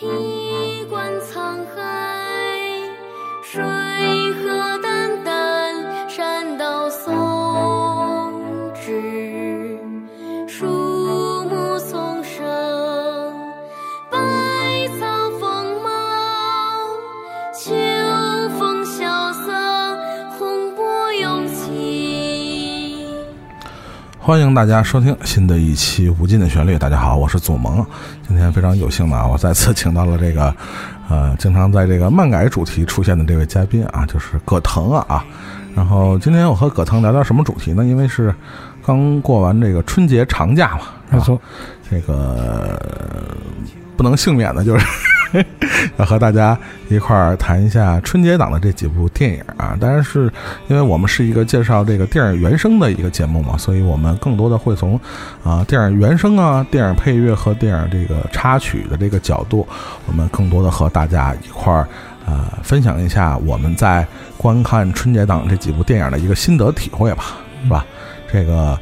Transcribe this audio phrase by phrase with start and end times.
[0.00, 2.03] 一观沧海，
[24.26, 26.76] 欢迎大家收听新的一期《无尽的旋律》。
[26.78, 27.84] 大家好，我是祖萌。
[28.26, 30.56] 今天非常有幸的啊，我再次请到了这个，
[31.10, 35.24] 呃，经常在这个漫改主题出现的这位嘉宾啊，就是葛腾啊啊。
[35.76, 37.84] 然后今天我和葛腾聊聊什么主题呢？
[37.84, 38.34] 因为是
[38.82, 41.38] 刚过完这个春节长假嘛，没错，
[41.90, 43.36] 这个呃
[43.94, 44.86] 不能幸免的就是
[45.96, 46.58] 要和大家
[46.88, 49.76] 一块儿谈一下春节档的这几部电影啊。
[49.80, 50.32] 当然是
[50.68, 54.98] 因为我们是一个介绍这个电影原声的一个节目嘛，所以我们更多的会从
[55.42, 59.66] 啊电影原声啊、电影配乐和电影这个插曲的这个角度，
[60.06, 61.86] 我们更多的和大家一块儿。
[62.26, 64.06] 呃，分享一下我们在
[64.38, 67.24] 观看春节档这几部电影的一个心得体会吧，
[67.62, 67.84] 是吧？
[68.32, 68.78] 这个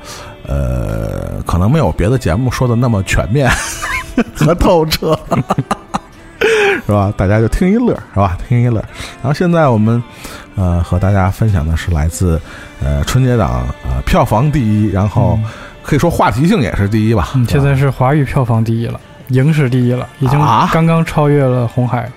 [0.47, 3.51] 呃，可能没有别的节目说的那么全面
[4.37, 5.19] 和透彻，
[6.87, 7.13] 是吧？
[7.17, 8.37] 大家就听一乐，是吧？
[8.49, 8.83] 听一乐。
[9.23, 10.03] 然后现在我们
[10.57, 12.41] 呃和大家分享的是来自
[12.83, 15.39] 呃春节档呃票房第一，然后
[15.83, 17.29] 可以说话题性也是第一吧。
[17.35, 22.11] 嗯，吧现在是华语票房第一了，影史第一了，已经啊刚刚超越了《红海》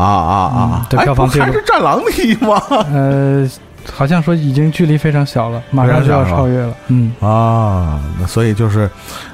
[0.00, 0.86] 啊啊啊嗯！
[0.88, 2.62] 对哎，票房第一不还是《战狼》第一吗？
[2.92, 3.48] 呃，
[3.90, 6.74] 好像说已经距离非常小了，马上就要超越了。
[6.88, 8.88] 嗯，啊，那所以就是，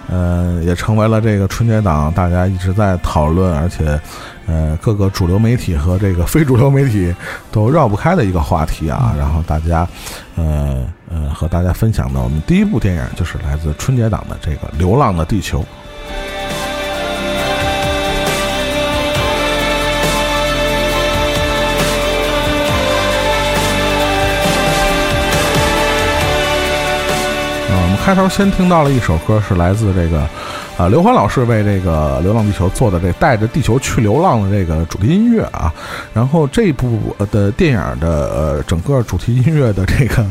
[0.08, 4.00] 呃，也成为了这个春节档大家一直在讨论，而且，
[4.46, 7.14] 呃，各个主流媒体和这个非主流媒体
[7.50, 9.14] 都绕不开的一个话题啊。
[9.18, 9.86] 然后大家，
[10.36, 15.60] 呃呃，和大家分享的我们第一部电影就是来自春节档的这个《流浪的地球》。
[28.08, 30.26] 开头先听到了一首歌，是来自这个，
[30.78, 35.74] 啊，刘欢老师为这个《流浪地球》做的这带着地球去流浪的这个主题音乐啊。
[36.14, 40.24] 然后这部的电影的呃整个主题音乐的这个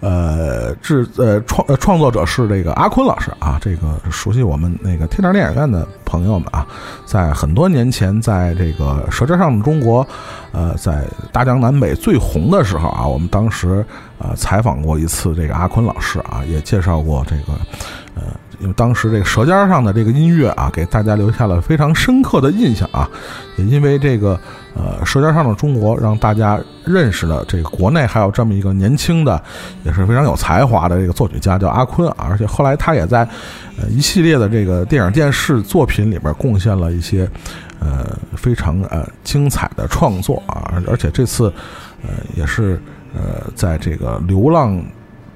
[0.00, 3.58] 呃制呃创呃创作者是这个阿坤老师啊。
[3.58, 6.66] 这个熟悉我们那个天堂电影院的朋友们啊，
[7.06, 10.04] 在很多年前，在这个《舌尖上的中国》
[10.52, 13.82] 呃，在大江南北最红的时候啊，我们当时
[14.18, 17.58] 呃采访过一次这个阿坤老师啊，也介绍过这个
[18.14, 18.24] 呃，
[18.58, 23.08] 因为当时这个《舌尖上的这个音乐啊，给大家留下了非常深刻的印象啊，
[23.56, 24.38] 也因为这个
[24.74, 29.42] 呃《舌尖上的中国》，让大家认识了这个国内还有这么一个年轻的，
[29.84, 33.20] 也是非常有才华的这个作曲家叫阿坤啊，而且后来他也在
[33.80, 37.28] 呃一系列的这个电影电视作品里边贡献了一些。
[37.78, 41.52] 呃，非常呃精彩的创作啊，而且这次
[42.02, 42.80] 呃也是
[43.14, 44.82] 呃在这个《流浪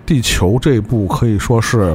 [0.06, 1.94] 地球》这部可以说是。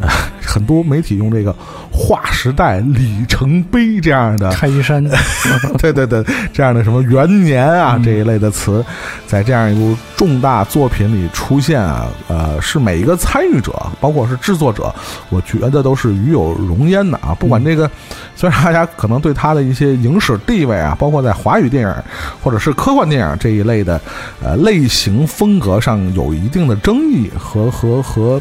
[0.00, 0.08] 呃，
[0.44, 1.54] 很多媒体用这个
[1.90, 5.04] 划时代里程碑这样的开一山，
[5.78, 8.84] 对对对，这样的什么元年啊这一类的词，
[9.26, 14.94] 在这样一部重大作品里出现啊，呃，是每一个参与者，包括是制作者，
[15.30, 17.34] 我觉得都是与有荣焉的啊。
[17.38, 17.90] 不管这个，
[18.36, 21.94] 虽然大家可能对他的一些影史地位啊，包括在华语电影
[22.42, 24.00] 或者是科幻电影这一类的
[24.42, 28.40] 呃类型风格上有一定的争议和和和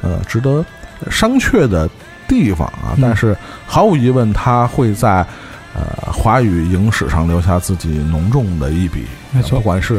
[0.00, 0.64] 呃值得
[1.10, 1.88] 商榷的
[2.26, 5.26] 地方啊，嗯但是毫无疑问，他会在
[5.74, 9.06] 呃华语影史上留下自己浓重的一笔。
[9.32, 9.96] 没错不管是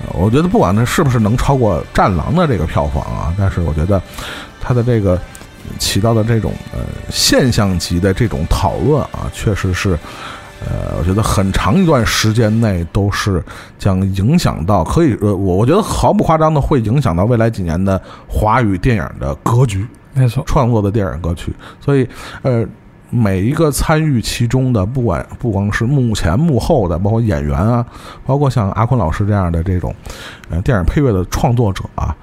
[0.00, 4.00] 呃我觉得不管它是不是能超过《战狼》的这个票房啊，但是我觉得
[4.60, 5.18] 它的这个
[5.78, 6.80] 起到的这种呃
[7.10, 9.98] 现象级的这种讨论啊，确实是。
[10.64, 13.42] 呃，我觉得很长一段时间内都是
[13.80, 19.84] 将影响到，可以呃，我我觉得毫不夸张的会影响到未来几年的华语电影的格局。
[20.14, 22.08] 没错，创作的电影歌曲，所以
[22.42, 22.66] 呃，
[23.10, 27.84] 每一个参与其中的，不管不光是幕前幕后的，包括演员啊，
[28.26, 29.94] 包括像阿坤老师这样的这种
[30.50, 32.14] 呃电影配乐的创作者啊。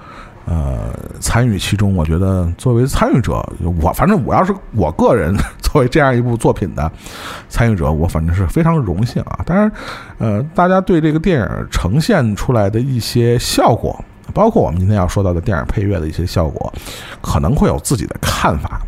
[0.46, 3.34] 呃，参与其中，我觉得作为参与者，
[3.80, 5.32] 我反正我要是我个人
[5.62, 6.90] 作为这样一部作品的
[7.48, 9.38] 参与者，我反正是非常荣幸啊。
[9.46, 9.70] 当然，
[10.18, 16.72] 呃，大家对这个电影呈现出来的一些效果，包括我们今天要说到的电影配乐的一些效果，
[17.22, 18.80] 可能会有自己的看法。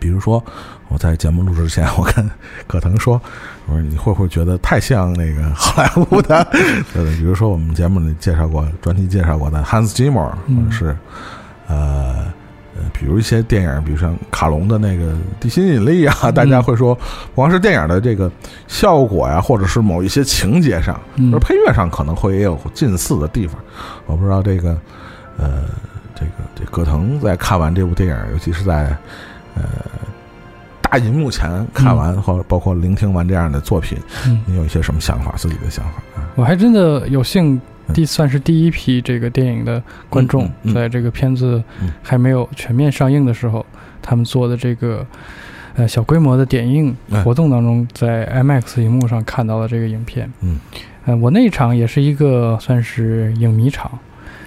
[0.00, 0.42] 比如说，
[0.88, 2.28] 我在节目录制之前，我跟
[2.66, 3.20] 葛腾说
[3.66, 6.44] ：“我说你会不会觉得太像那个好莱坞的？
[6.92, 10.96] 对对，比如说我们节目里介绍过、专题介绍过的 Hans Zimmer，或者是
[11.68, 12.32] 呃
[12.74, 16.96] 呃，比如一些电影，比如像卡隆的那个《地心引力》啊，大家会说，
[17.34, 18.30] 光是电影的这个
[18.66, 23.60] 效果呀，或者是某一些情节上，嗯而配乐上可能会也有近似的地方。
[24.06, 24.70] 我不知道这个，
[25.36, 25.64] 呃，
[26.14, 28.96] 这个这葛腾在看完这部电影，尤其是在
[29.54, 29.62] 呃
[30.80, 35.34] 大银幕前看完，或包括聆听完这样的作品，嗯，你有一些什么想法？
[35.36, 36.24] 自己的想法啊？
[36.36, 37.60] 我还真的有幸嗯
[37.94, 41.92] 第算是第一批这个电影的观众在这个片子嗯。
[42.02, 43.64] 还没有全面上映的时候，
[44.00, 45.06] 他们做的这个
[45.74, 50.30] 呃小规模的点映嗯活动当中，在 IMAX 荧幕上看到了这个影片。
[50.40, 50.58] 嗯，
[51.04, 53.90] 呃，我那一场也是一个算是影迷场，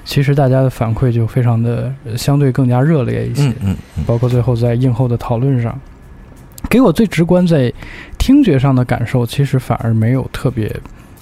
[0.03, 3.53] 其实大家的反馈就非常的呃相对更加热烈一些。
[3.61, 3.75] 嗯。
[4.05, 5.79] 包括最后在映后的讨论上，
[6.69, 7.71] 给我最直观在
[8.17, 10.73] 听觉上的感受，其实反而没有特别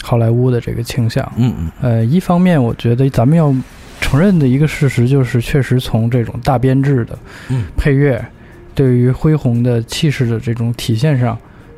[0.05, 1.23] 好莱坞的这个倾向。
[1.37, 3.55] 嗯嗯呃，一方面我觉得咱们要
[4.01, 7.17] 承认的一个事实就是，确实从这种大编制的
[7.47, 8.23] 嗯配乐，
[8.75, 11.37] 对于恢宏的气势的这种体现上，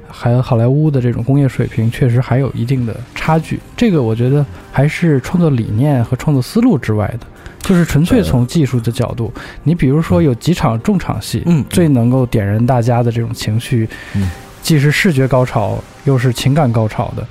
[0.09, 3.59] 还有好莱坞的这种工业水平，确实还有一定的差距。
[3.77, 7.27] 这个我觉得还是创作理念和创作思路之外的，
[7.59, 9.31] 就是纯粹从技术的角度。
[9.63, 14.31] 你比如说有几场重场戏，嗯最能够点燃大家的这种情绪，嗯
[14.63, 17.25] 既是视觉高潮，又是情感高潮的。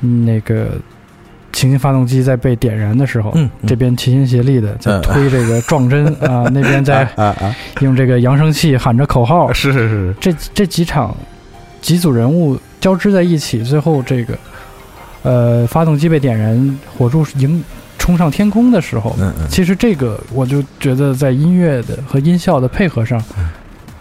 [0.00, 0.68] 嗯那个
[1.52, 3.66] 行星发动机在被点燃的时候，嗯嗯。
[3.66, 11.16] 这边齐心协力的在嗯推这个撞针 啊，那边在啊啊，用这个扬声器喊着口号，是是是，这这几场
[11.80, 14.38] 几组人物交织在一起，最后这个
[15.22, 17.64] 呃发动机被点燃，火柱迎
[17.98, 19.48] 冲上天空的时候，嗯嗯。
[19.48, 23.20] 其实这个我就觉得在音乐的和音效的配合上，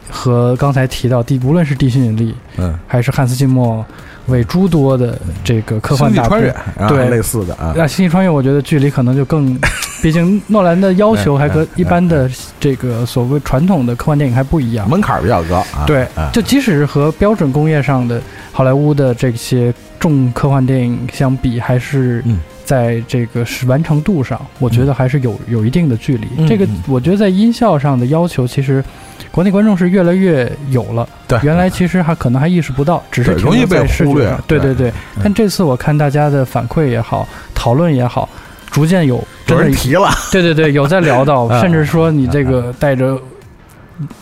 [0.10, 3.84] 和刚才提到地无论是地心引力嗯，还是汉斯季默
[4.28, 6.86] 为诸多的这个科幻大星际穿越片。
[6.86, 9.58] 啊，对类似的啊，那，星际穿越，我觉得距离可能就更，
[10.02, 12.30] 毕竟诺兰的要求还和 一般的
[12.60, 14.90] 这个所谓传统的科幻电影还不一样。
[14.90, 18.22] 门槛比较高啊，对啊，就即使是和标准工业上的
[18.52, 26.28] 好莱坞的这些重科幻电影相比，还是嗯在这个是完成度上，我觉得还是有有一定的距离。
[26.46, 28.84] 这个我觉得在音效上的要求，其实
[29.32, 31.08] 国内观众是越来越有了。
[31.30, 34.30] 对，原来其实还可能还意识不到，只是容易被忽略。
[34.46, 34.92] 对对对
[35.24, 37.26] 但这次我看大家的反馈也好，
[37.56, 38.28] 讨论也好，
[38.70, 41.62] 逐渐有有人提了，对对对，有在聊到， 嗯。
[41.62, 43.18] 甚至说你这个带着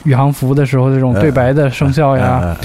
[0.03, 2.55] 宇航服的时候这种对白的声效呀、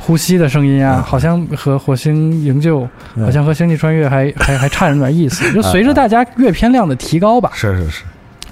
[0.00, 1.02] 呼吸的声音呀，嗯。
[1.02, 3.24] 好像和火星营救，嗯。
[3.24, 5.48] 好像和星际穿越还还还差着点意思。
[5.54, 8.02] 就随着大家阅片量的提高吧，是是是，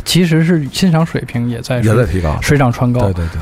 [0.04, 3.00] 其实是欣赏水平也在也在提高，水涨船高。
[3.00, 3.12] 对。
[3.14, 3.40] 对对，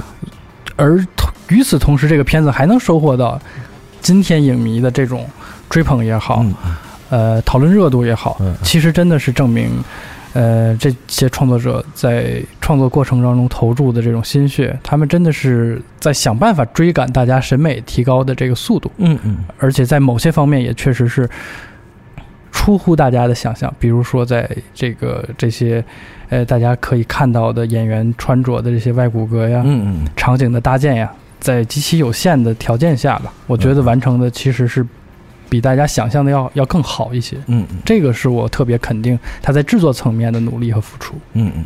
[0.76, 1.04] 而
[1.48, 3.40] 与此同时，这个片子还能收获到
[4.00, 5.28] 今天影迷的这种
[5.68, 6.54] 追捧也好，嗯
[7.08, 8.54] 呃，讨论热度也好，嗯。
[8.62, 9.70] 其实真的是证明，
[10.36, 19.38] 呃，这些创作者在创作过程当中投注的这种心血，他们真的是在想办法追赶大家审美提高的这个速度，嗯嗯。
[19.58, 21.26] 而且在某些方面也确实是
[22.52, 25.82] 出乎大家的想象，比如说在这个这些，
[26.28, 30.08] 呃，大家可以看到的演员穿着的这些外骨骼呀，嗯嗯。
[30.16, 31.10] 场景的搭建呀，
[31.40, 34.86] 在极其有限的条件下吧，我觉得完成的其实是
[35.48, 37.36] 比大家想象的要要更好一些。
[37.46, 41.14] 嗯嗯这个是我特别肯定他在制作层面的努力和付出。
[41.34, 41.64] 嗯嗯。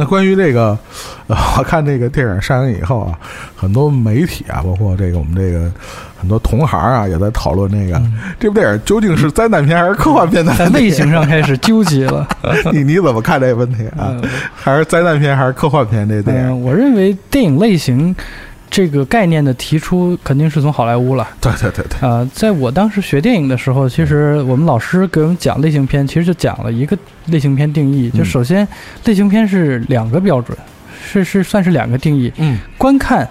[0.00, 0.78] 那关于这个，
[1.26, 3.18] 呃， 我看这个电影上映以后啊，
[3.56, 5.68] 很多媒体啊，包括这个我们这个
[6.20, 8.00] 很多同行啊，也在讨论这个、
[8.38, 12.24] 这部电影究竟是灾难片还是科幻片的在类型上 开始纠结了。
[12.72, 14.14] 你你怎么看这个问题啊？
[14.22, 14.22] 嗯
[14.54, 16.08] 还是灾难片还是科幻片？
[16.08, 16.46] 这电影？
[16.46, 18.14] 嗯，我认为电影类型
[18.70, 21.26] 这个概念的提出肯定是从好莱坞了。
[21.40, 26.96] 对对对对，啊、在我当时学电影的时候，其实我们老师给我们讲类型片，其实就讲了一个
[27.26, 28.10] 类型片定义。
[28.10, 28.66] 就嗯首先，
[29.04, 30.56] 类型片是两个标准，
[31.04, 33.28] 是是算是两个定义，嗯观看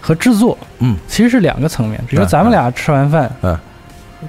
[0.00, 2.00] 和制作，嗯，其实是两个层面。
[2.08, 3.58] 比如咱们俩吃完饭，嗯，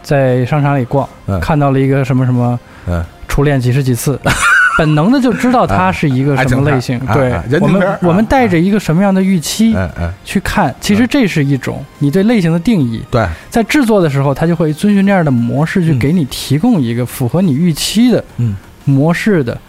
[0.01, 4.19] 在商场里逛，嗯看到了一个什么什么，嗯，初恋几十几次。
[4.77, 9.75] 本能的就知道它是一个什么类型，对我们我们带着一个什么样的预期
[10.23, 13.01] 去看，其实这是一种你对类型的定义。
[13.09, 18.55] 对，在制作的时候，它就会遵循这样的模式，去嗯给你提供一个符合你预期的嗯
[18.85, 19.59] 模式的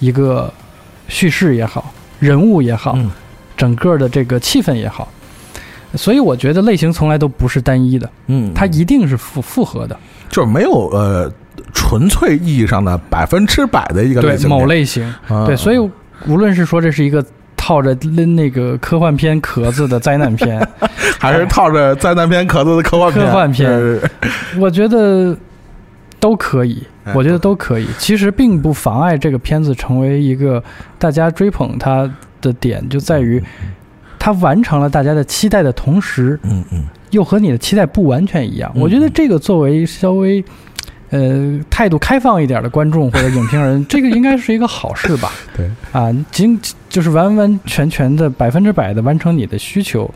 [0.00, 0.52] 一个
[1.06, 3.10] 叙事也好，人物也好，嗯
[3.56, 5.08] 整个的这个气氛也好。
[5.94, 9.96] 所以我觉得类型从来都不是单一的，嗯，它一定是复复合的。
[10.28, 11.32] 就是没有呃
[11.72, 15.46] 纯粹意义上的百分之百的一个类型某类型，啊。
[15.46, 15.78] 对，所以
[16.26, 17.24] 无论是说这是一个
[17.56, 20.66] 套着拎那个科幻片壳子的灾难片，
[21.20, 24.00] 还是套着灾难片壳子的科幻片，科幻片
[24.58, 25.36] 我觉得
[26.18, 27.86] 都可以哎，我觉得都可以。
[27.98, 30.62] 其实并不妨碍这个片子成为一个
[30.98, 32.10] 大家追捧它
[32.40, 33.42] 的点就在于，
[34.18, 38.70] 它完成了大家的期待的同时，嗯嗯，又和你的期待不完全一样。
[38.74, 38.82] 嗯。
[38.82, 40.44] 我觉得这个作为稍微。
[41.10, 45.32] 呃，态度开放一点的观众或者影评人， 这个应该是一个好事吧？
[45.56, 50.08] 对啊，仅就是完完全全的百分之百的完成你的需求。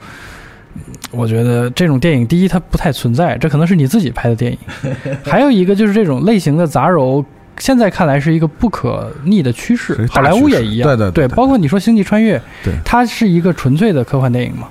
[1.13, 4.59] 我觉得这种电影，第一它不太存在，这可能是你自己拍的电影；
[5.25, 7.25] 还有一个就是这种类型的杂糅，
[7.59, 14.69] 现在看来是一个不可逆的趋势好莱坞也一样，对对对对包括你说《星际穿越》，对它是一个纯粹的科幻电影嘛？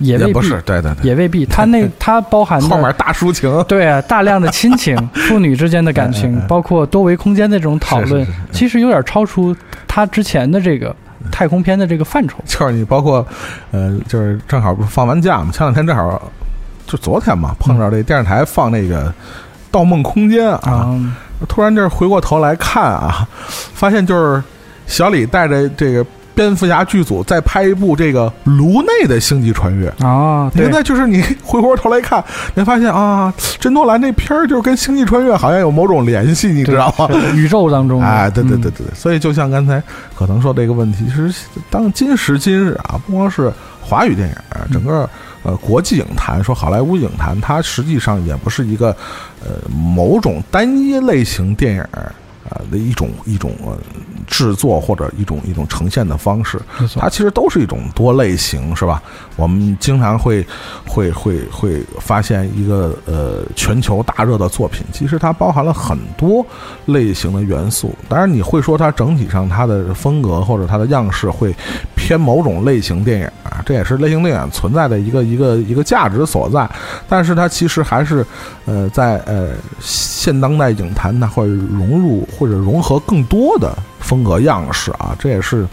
[0.00, 1.46] 也未必，也不是，对对对，也未必。
[1.46, 4.96] 它那 它包含的后面大抒情，对啊，大量的亲情、
[5.28, 9.54] 父女之间的感嗯情包括多维空间的这种讨论其实有点超出
[9.86, 10.94] 他之前的这个
[11.30, 12.38] 太空片的这个范畴。
[12.46, 13.24] 就是你包括，
[13.70, 16.20] 呃，就是正好不是放完假嘛，前两天正好
[16.86, 19.08] 就昨天嘛，碰着这电视台放那个
[19.70, 20.98] 《盗梦空间》啊，啊，
[21.48, 23.28] 突然就是回过头来看啊，
[23.74, 24.42] 发现就是
[24.86, 26.04] 小李带着这个
[26.40, 29.88] 蝙蝠侠剧组再拍一部这个颅内的星际穿越。
[29.98, 37.06] 啊，对现，在就是你回过头来看，你会发现啊，真多兰这片儿就是跟星际穿越好像有某种联系，你知道吗？
[37.34, 39.82] 宇宙当中的，哎，对对对对，所以就像刚才
[40.16, 41.30] 可能说这个问题，其实
[41.68, 44.34] 当今时今日啊，不光是华语电影，
[44.72, 45.06] 整个
[45.42, 48.96] 呃国际影坛，说好莱坞影坛，它实际上也不是一个
[49.44, 51.84] 呃某种单一类型电影
[52.50, 53.78] 啊的一种一种呃
[54.26, 56.60] 制作或者一种一种呈现的方式，
[56.96, 59.02] 它其实都是一种多类型，是吧？
[59.36, 60.46] 我们经常会
[60.86, 66.44] 会会会发现一个呃全球大热的作品，其实它包含了很多
[66.86, 67.94] 类型的元素。
[68.08, 71.54] 当然，你会说它整体上它的风格或者它的样式会
[71.96, 76.68] 偏某种类型电影啊，这也是类型电影存在的一个一个一个价值所在。
[77.08, 78.24] 但是它其实还是
[78.66, 85.68] 呃在呃现当代影坛，它会融入或者融合更多的风格样式啊，这也是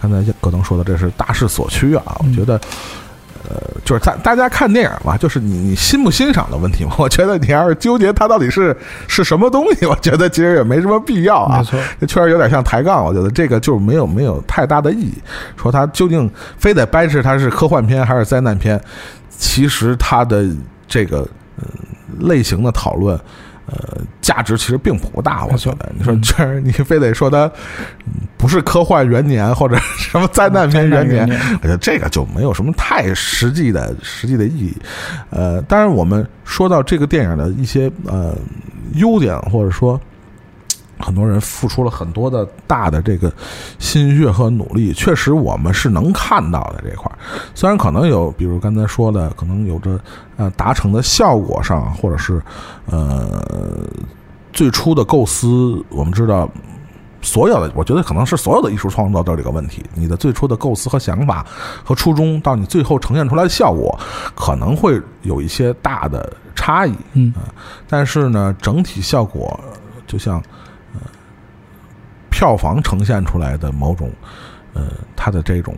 [0.00, 2.04] 刚才葛登说的，这是大势所趋啊。
[2.18, 2.60] 我觉得。
[3.48, 6.92] 呃，就是大大家看电影嘛，就是你你欣不欣赏的问题嘛。
[6.98, 8.76] 我觉得你要是纠结它到底是
[9.08, 11.64] 是什么东西，我觉得其实也没什么必要啊
[12.06, 15.14] 确实有点像抬杠，我觉得这个就没有没有太大的意义。
[15.56, 18.80] 说它究竟非得掰扯它是科幻片还是灾难片，
[19.30, 20.44] 其实它的
[20.86, 21.64] 这个呃
[22.20, 23.18] 类型的讨论。
[23.70, 25.90] 呃，价值其实并不大，我觉得。
[25.96, 27.44] 你说嗯这你非得说它
[28.06, 31.28] 嗯不是科幻元年或者什么灾难片元年，
[31.62, 34.76] 我觉得这个就没有什么太实际的实际的意义。
[35.30, 38.36] 呃，当然我们说到这个电影的一些呃
[38.94, 40.00] 优点，或者说
[41.00, 43.32] 很多人付出了很多的大的这个
[43.78, 47.18] 心血和努力，确实我们是能看到的这块儿。
[47.54, 49.98] 虽然可能有，比如刚才说的，可能有着
[50.36, 52.40] 呃达成的效果上，或者是
[52.86, 53.42] 呃
[54.52, 56.48] 最初的构思，我们知道。
[57.22, 59.84] 所有的，我觉得可能是所有的艺术创作都有这个问题。
[59.94, 61.44] 你的最初的构思和想法
[61.84, 63.94] 和初衷，到你最后呈现出来的效果，
[64.34, 66.94] 可能会有一些大的差异。
[67.12, 67.34] 嗯
[67.86, 70.44] 但是呢，整体效果呃就像呃
[72.40, 74.10] 票房呈现出来的某种
[74.72, 75.76] 呃它的这种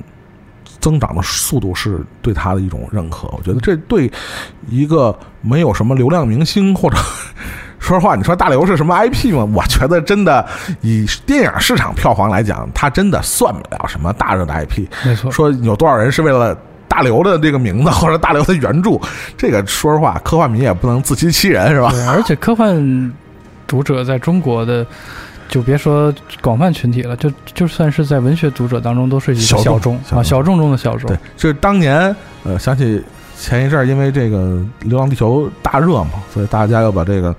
[0.78, 3.26] 增长的速度是对它的一种认可。
[3.36, 4.08] 我觉得这对
[4.68, 6.96] 一个没有什么流量明星或者。
[7.80, 9.44] 说实话，你说大刘是什么 IP 吗？
[9.52, 10.48] 我觉得真的
[10.82, 14.86] 以电影市场票房来讲，它真的算不了什么大热的 IP。
[15.04, 19.00] 没错，说有多少人是为了大刘的这个名字或者大刘的原著，
[19.36, 21.90] 这个说实话，科幻迷也不能自欺欺人，是吧？
[21.90, 23.12] 对，而且科幻
[23.66, 24.86] 读者在中国的，
[25.52, 31.08] 就别说广泛群体了，就就算是在文学读者当中，都是一个小众啊，小众中的小众。
[31.08, 33.04] 对，就是当年呃，想起
[33.36, 34.38] 前一阵儿因为这个
[34.80, 37.36] 《流浪地球》大热嘛，所以大家又把这个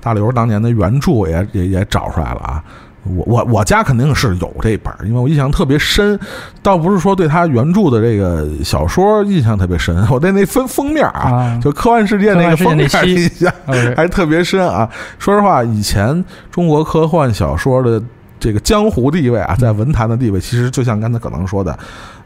[0.00, 2.64] 大刘当年的原著也也也找出来了啊。
[3.04, 6.18] 我我我家肯定是有这本儿，因为我印象特别深，
[6.62, 13.52] 倒不是说对他原著的这个小说印象特别深， 我对那封封面啊，啊就科幻世界那个封面印象
[13.96, 14.88] 还特别深啊。
[15.18, 18.02] 说实话，以前中国科幻小说的
[18.40, 21.78] 这个江湖地位啊，在文坛的地位，其实就像刚才可能说的，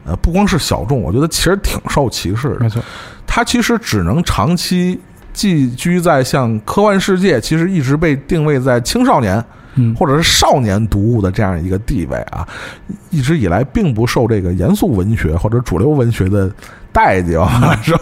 [0.05, 2.59] 呃，不光是小众，我觉得其实挺受歧视的。
[2.59, 2.81] 没错，
[3.27, 4.99] 它其实只能长期
[5.33, 9.43] 寄居在像科幻世界，其实一直被定位在青少年
[9.79, 12.47] 嗯，或者是少年读物的这样一个地位啊，
[13.09, 16.51] 一直以来并不受这个严肃文学或者主流文学的
[16.91, 17.39] 待见，
[17.81, 17.97] 说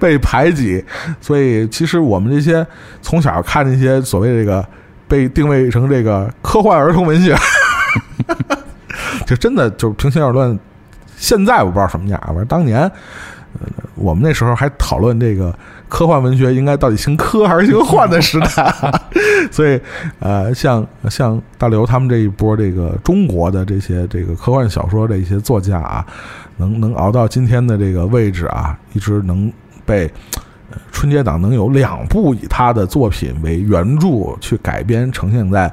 [0.00, 0.82] 被排挤。
[1.20, 2.66] 所以，其实我们这些
[3.02, 4.64] 从小看那些所谓这个
[5.06, 7.36] 被定位成这个科幻儿童文学，
[9.26, 10.58] 就真的就是平心而论，
[11.16, 12.90] 现在我不知道什么样，反正当年。
[13.60, 15.52] 呃我们那时候还讨论这个
[15.88, 18.92] 科幻文学应该到底姓科还是姓幻的时代，
[19.52, 19.80] 所以
[20.18, 26.06] 呃，像像大刘他们这一波这个中国的这些这个科幻小说的一些作家啊，
[26.56, 29.52] 能能熬到今天的这个位置啊，一直能
[29.84, 30.10] 被。
[30.92, 35.72] 春节档能有两部以他的作品为原著去改编呈现在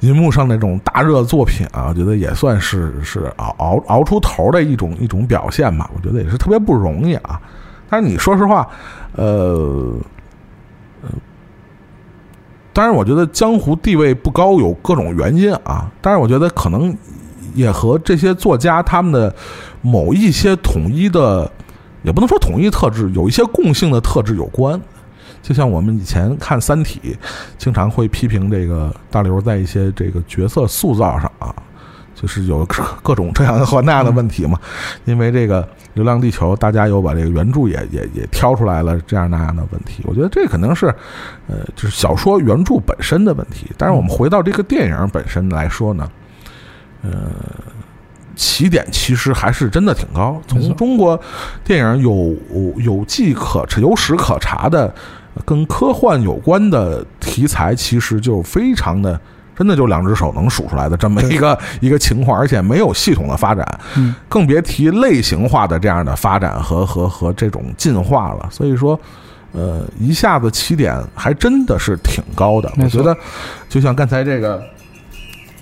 [0.00, 5.90] 银幕上那种大热作品啊，我觉得也算是是熬熬熬出头的一种一种表现吧。
[5.94, 7.40] 我觉得也是特别不容易啊。
[7.90, 8.68] 但是你说实话，
[9.16, 9.92] 呃
[12.78, 15.90] 当然我觉得江湖地位不高有各种原因啊。
[16.00, 16.96] 当然我觉得可能
[17.52, 19.34] 也和这些作家他们的
[19.82, 21.50] 某一些统一的。
[22.04, 24.80] 也不能说统一特质，有一些共性的特质有关。
[25.42, 27.00] 就像我们以前看《三体》，
[27.58, 31.52] 经常会批评这个大刘在一些这个角色塑造上啊，
[32.20, 32.66] 就是有
[33.02, 34.58] 各种这样和那样的问题嘛。
[35.04, 35.62] 因为这个
[35.94, 40.02] 《流浪地球》，大家又把这个原著也也也挑出来了这样那样的问题。
[40.06, 40.86] 我觉得这可能是
[41.46, 43.70] 呃，就是小说原著本身的问题。
[43.76, 46.10] 但是我们回到这个电影本身来说呢，
[47.02, 47.10] 呃。
[48.40, 50.40] 起点其实还是真的挺高。
[50.46, 51.20] 从中国
[51.64, 52.36] 电影有
[52.76, 54.94] 有迹可、有史可查的
[55.44, 59.20] 跟科幻有关的题材，其实就非常的，
[59.58, 63.66] 真的就两只手能数出来的这么一个一个情况，而且没有系统的发展，
[64.28, 68.48] 更别提类型化的这样的发展和和和这种进化了。
[68.52, 68.98] 所以说，
[69.50, 72.72] 呃，一下子起点还真的是挺高的。
[72.78, 73.16] 我觉得，
[73.68, 74.62] 就像刚才这个。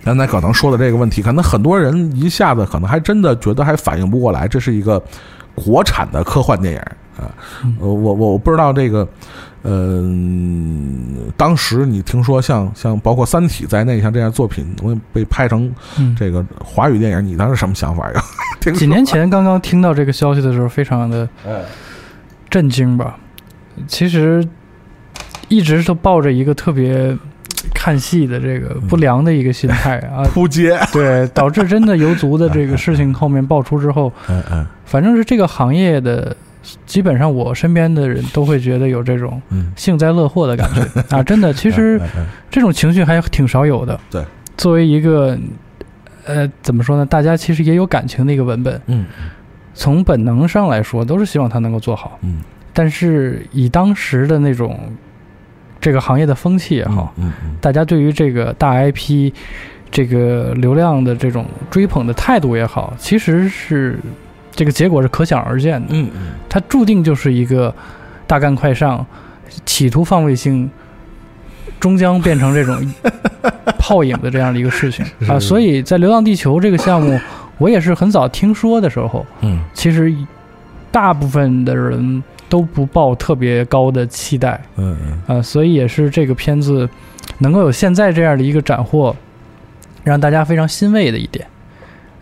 [0.05, 5.03] 刚才可能说的这个问题，可能很多人一下子可能还真的觉得还反应不过来，这是一个
[5.53, 6.81] 国产的科幻电影
[7.19, 7.33] 啊。
[7.81, 9.09] 呃，我我我不知道这个，
[9.63, 15.73] 嗯，当时你听说像像包括《三体》在内，像这样作品会被拍成
[16.17, 18.23] 这个华语电影，你当时什么想法呀？
[18.75, 21.29] 几年前刚刚听到这个消息的时候，非常的
[22.51, 23.19] 震惊吧。
[23.87, 24.47] 其实
[25.49, 27.17] 一直都抱着一个特别。
[27.75, 36.37] 看戏的这个不良的一个心态啊，扑街，对，导致真的游族的这个事情后面爆出之后， 嗯嗯，反正是这个行业的，
[36.85, 39.41] 基本上我身边的人都会觉得有这种
[39.77, 40.83] 幸灾乐祸的感觉。
[41.17, 42.01] 啊，真的，其实
[42.51, 43.99] 这种情绪还挺少有的。
[44.11, 44.25] 对，
[44.57, 45.39] 作为一个
[46.25, 47.07] 呃，怎么说呢？
[47.07, 49.07] 大家其实也有感情的一个文本，嗯，
[49.75, 52.41] 从本能上来说，都是希望他能够做好，嗯，
[52.73, 54.79] 但是以当时的那种。
[55.79, 59.31] 这个行业的风气也好，嗯大家对于这个大 IP，
[59.89, 63.97] 这个流量的这种追捧的态度也好，其实是
[64.57, 65.79] 这个结果是可想而知的。
[65.91, 67.73] 嗯嗯，它注定就是一个
[68.27, 69.07] 大干快上，
[69.65, 70.69] 企图放卫星，
[71.79, 72.77] 终将变成这种
[73.79, 75.39] 泡影的这样的一个事情啊。
[75.39, 77.21] 所以在《流浪地球》这个项目，
[77.59, 80.13] 我也是很早听说的时候，嗯，其实
[80.91, 82.23] 大部分的人。
[82.49, 86.89] 都不抱特别高的期待，嗯嗯，啊，所以也是这个片子
[87.39, 89.15] 能够有现在这样的一个斩获，
[90.05, 91.45] 让大家非常欣慰的一点。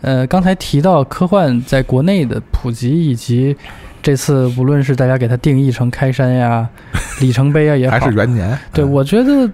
[0.01, 3.55] 呃，刚才提到科幻在国内的普及，以及
[4.01, 6.69] 这次无论是大家给它定义成开山呀、
[7.21, 9.49] 里程碑啊也好，还是元年，对我觉得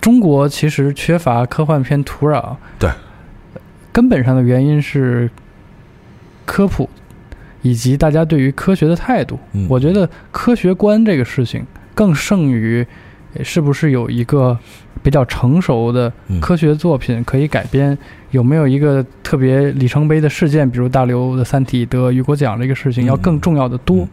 [0.00, 2.90] 中国其实缺乏科幻片土壤，对，
[3.92, 5.30] 根本上的原因是
[6.44, 6.88] 科普。
[7.62, 11.62] 以及大家对于科学的态度，我觉得科学观这个事情
[11.94, 12.86] 更胜于
[13.44, 14.58] 是不是有一个
[15.02, 17.96] 比较成熟的科学作品可以改编，
[18.30, 24.06] 有没有一个特别里程碑的事件，比如大刘的《三体》得雨果奖这个事情要更重要的多。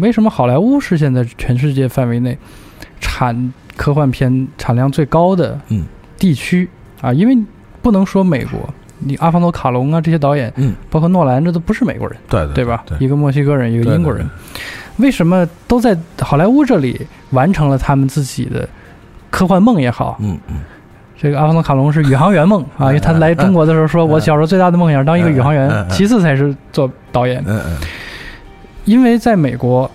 [0.00, 2.36] 为什么好莱坞是现在全世界范围内
[3.00, 5.60] 产科幻片产量最高的
[6.18, 6.68] 地区
[7.00, 7.12] 啊？
[7.12, 7.36] 因为
[7.82, 8.60] 不能说美国。
[9.06, 12.82] 你阿方多卡隆啊，这些导演，嗯，包括诺兰，这都不是美国人，对对吧？
[13.00, 14.26] 一个墨西哥人，一个英国人，
[14.96, 18.66] 为什么都在好莱坞这里完成了他们自己的
[19.34, 20.16] 科幻梦也好？
[20.20, 20.60] 嗯嗯，
[21.20, 27.42] 这个阿方索卡隆是宇航员梦 啊，因为他来中国的时候说，我小时候最大的梦想是当一个宇航员，其次才是做导演。
[27.44, 27.76] 嗯嗯，
[28.84, 29.90] 因为在美国，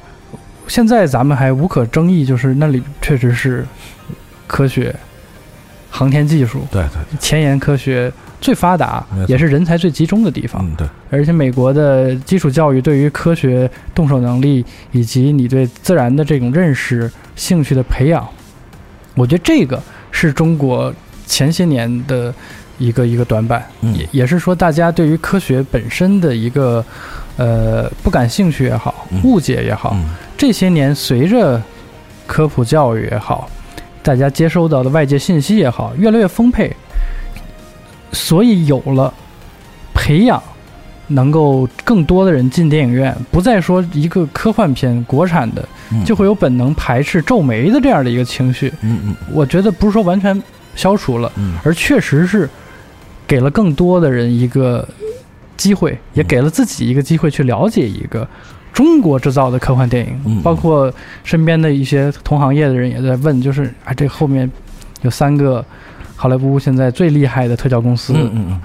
[0.67, 3.65] 现在咱们还无可争议，就是那里确实是
[4.45, 4.93] 科学、
[5.89, 8.11] 航天技术，对对，前沿科学。
[8.41, 10.87] 最发达也是人才最集中的地方，对。
[11.11, 18.25] 而且美国的基础教育对于科学动手能力以及你对自然的这种认识、兴趣的培养，
[19.19, 20.93] 我觉得这个是中国
[21.27, 22.33] 前些年的
[22.77, 26.83] 一个一个短板，也也是说大家对于科学本身的一个
[27.35, 29.93] 呃不感兴趣也好，误解也好，
[30.37, 31.61] 这些年随着
[32.25, 33.49] 科普教育也好，
[34.01, 36.73] 大家接收到的外界信息也好，越来越丰沛。
[38.13, 39.13] 所以有了
[39.93, 40.41] 培养
[41.09, 46.03] 能够更多的人进电影院，不再说一个科幻片国产的嗯。
[46.05, 48.71] 就会有本能排斥、皱眉的这样的一个情绪。
[48.81, 50.41] 嗯嗯我觉得不是说完全
[50.75, 51.57] 消除了，嗯。
[51.63, 52.49] 而确实是
[53.27, 54.87] 给了更多的人一个
[55.57, 58.27] 机会，也给了自己一个机会去了解一个
[58.71, 60.19] 中国制造的科幻电影。
[60.25, 60.91] 嗯包括
[61.23, 64.49] 身边的一些同行业的人也在问，就是啊，这后面
[65.01, 65.63] 有三个
[66.15, 68.61] 好莱坞现在最厉害的特效公司，嗯嗯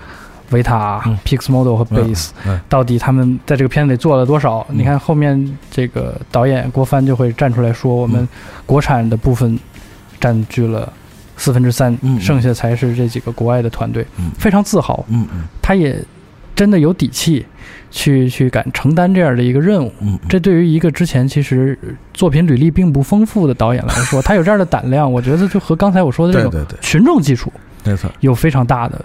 [0.51, 2.61] 维塔、嗯 Pixmodel 和嗯 Base，、嗯。
[2.69, 4.67] 到底他们在这个片子里做了多少？
[4.69, 4.79] 嗯。
[4.79, 8.29] 你看后面这个导演郭帆就会站出来说，我们嗯
[8.67, 9.59] 国产的部分
[10.21, 10.93] 占据了
[11.37, 14.31] 四分之三，剩下才是这几个国外的团队，嗯。
[14.39, 15.05] 非常自豪。
[15.09, 15.45] 嗯嗯。
[15.63, 15.99] 他也
[16.55, 17.45] 真的有底气
[17.91, 19.93] 去去敢承担这样的一个任务。
[20.01, 27.53] 嗯，这对于一个之前其实呃作品履历并不丰富的导演来说， 他有这样的胆量，我觉得就和刚才我说的这种群众基础
[27.83, 29.05] 没错，有非常大的。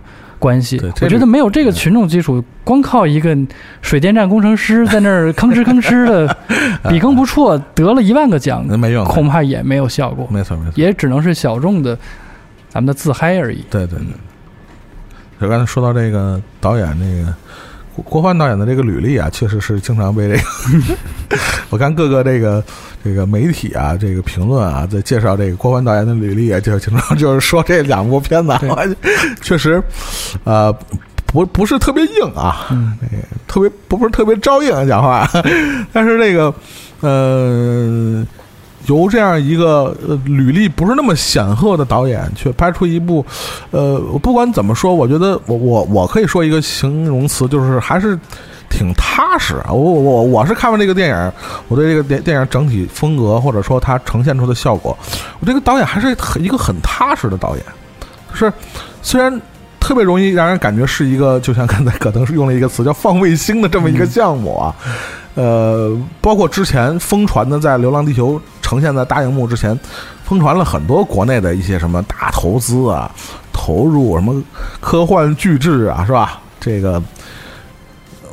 [0.77, 3.37] 这我觉得没有这个群众基础，光靠一个
[3.81, 6.37] 水电站工程师在那儿吭哧吭哧的
[6.89, 11.97] 笔耕不辍，得了一万个奖，没用，恐怕也没有效果，没错没错，也只能是小众的
[12.69, 13.63] 咱们的自嗨而已。
[13.69, 14.07] 对对对。
[15.41, 17.33] 就刚才说到这个导演，这个
[17.99, 21.37] 郭郭帆导演的这个履历啊，确实是经常被这个，
[21.69, 22.63] 我看各个这个
[23.03, 28.61] 这个媒体啊，这个评论啊，在介绍这个郭帆导演的履历啊，就是经常 就是说这两部片子啊，
[29.41, 29.81] 确实，
[30.43, 30.71] 呃，
[31.25, 32.97] 不不是特别硬啊，嗯，
[33.47, 35.29] 特别不不是特别招硬啊讲话，
[35.93, 36.53] 但是这个
[37.01, 38.25] 呃，
[38.89, 43.25] 由这样一个呃履历不是那么显赫的导演，却拍出一部，
[43.71, 48.17] 呃，不管怎么说，我觉得我我我可以说一个形容词，就是还是
[48.69, 49.71] 挺踏实啊。
[49.71, 51.31] 我我我我是看完这个电影，
[51.67, 54.97] 我对这个电电影整体风格或者说它呈现出的效果，
[55.39, 57.65] 我这个导演还是很一个很踏实的导演，
[58.31, 58.51] 就是
[59.01, 59.41] 虽然。
[59.81, 64.75] 特别容易让人感觉是一个，就像刚才可能是用了一个词叫放卫星的这么一个项目啊，
[65.33, 68.33] 呃，包括之前疯传的在《流浪地球》
[68.69, 69.77] 呈现在大荧幕之前，
[70.23, 73.09] 疯传了很多国内的一些什么大投资啊、
[73.51, 74.39] 投入什么
[74.79, 76.39] 科幻巨制啊，是吧？
[76.59, 77.01] 这个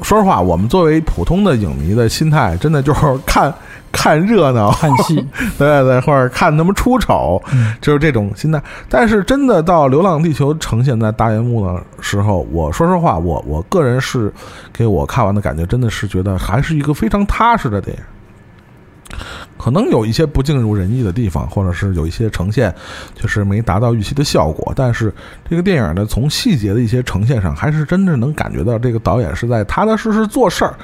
[0.03, 3.51] 说实话，我们作为普通的影迷的心态，真的就是看
[3.91, 8.63] 看热闹，看戏， 对对，或者看他们出丑，嗯就是这种心态。
[8.91, 14.31] 但是真的到《流浪地球》呈现在大荧幕的时候，我说实话，我我个人是
[14.71, 18.03] 给我看完的感觉，真的是觉得还是一个非常踏实的电影。
[19.57, 22.75] 可能有一些不尽如人意的地方，或者是有一些呈现
[23.15, 25.13] 就是没达到预期的效果，但是
[25.49, 30.75] 这个电影呢，从细节的一些呈现上，还是真正能感觉到这个导演是在踏踏实实做事儿。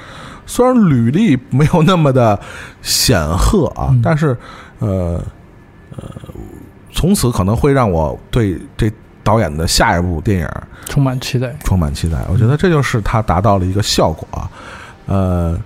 [0.45, 2.39] 虽然履历没有那么的
[2.81, 4.35] 显赫啊，嗯但是
[4.79, 5.23] 呃
[5.95, 6.03] 呃，
[6.91, 8.91] 从此可能会让我对这
[9.23, 10.49] 导演的下一部电影
[10.85, 11.55] 充满期待。
[11.63, 12.17] 充满期待。
[12.29, 14.49] 我觉得这就是他达到了一个效果啊。
[15.05, 15.57] 呃，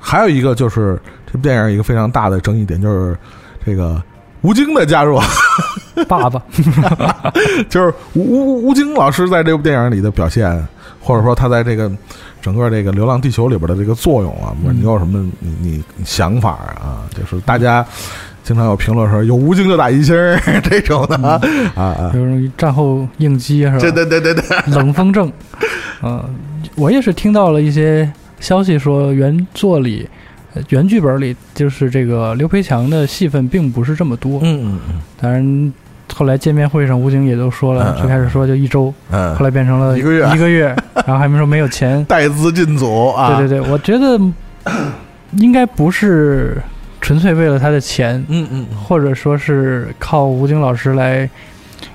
[0.00, 0.98] 还有一个就是
[1.34, 3.18] 这部电影一个非常大的争议点就是
[3.66, 4.00] 这个
[4.42, 5.18] 吴京的加入，
[6.06, 6.40] 爸爸，
[7.68, 10.48] 就是吴吴吴京老师在这部电影里的表现，
[11.00, 11.90] 或者说他在这个
[12.40, 17.02] 整个这个《流浪地球》里边的这个作用啊，嗯你有什么你你你想法啊？
[17.18, 17.84] 就是大家
[18.44, 21.40] 经常有评论说有吴京就打一星儿这种的啊
[21.74, 22.12] 啊啊！
[22.14, 23.78] 有种战后应激是吧？
[23.80, 24.42] 对对对对对，
[24.72, 25.32] 冷风症。
[26.00, 26.22] 嗯、
[26.76, 30.10] 我也是听到了一些消息说，原作里、呃
[30.68, 34.38] 原剧本里，就是这个刘培强的戏份并不是这么多。
[34.42, 35.72] 嗯嗯嗯当然，
[36.14, 40.66] 后来见面会上，吴京也都说了，最开始说就一周，嗯后来变成了一个月一个月，
[41.06, 42.04] 然后还没说没有钱。
[42.04, 44.18] 带资进组啊，对对对，我觉得
[45.38, 46.56] 应该不是
[47.00, 51.28] 纯粹为了他的钱，嗯嗯或者说是靠吴京老师来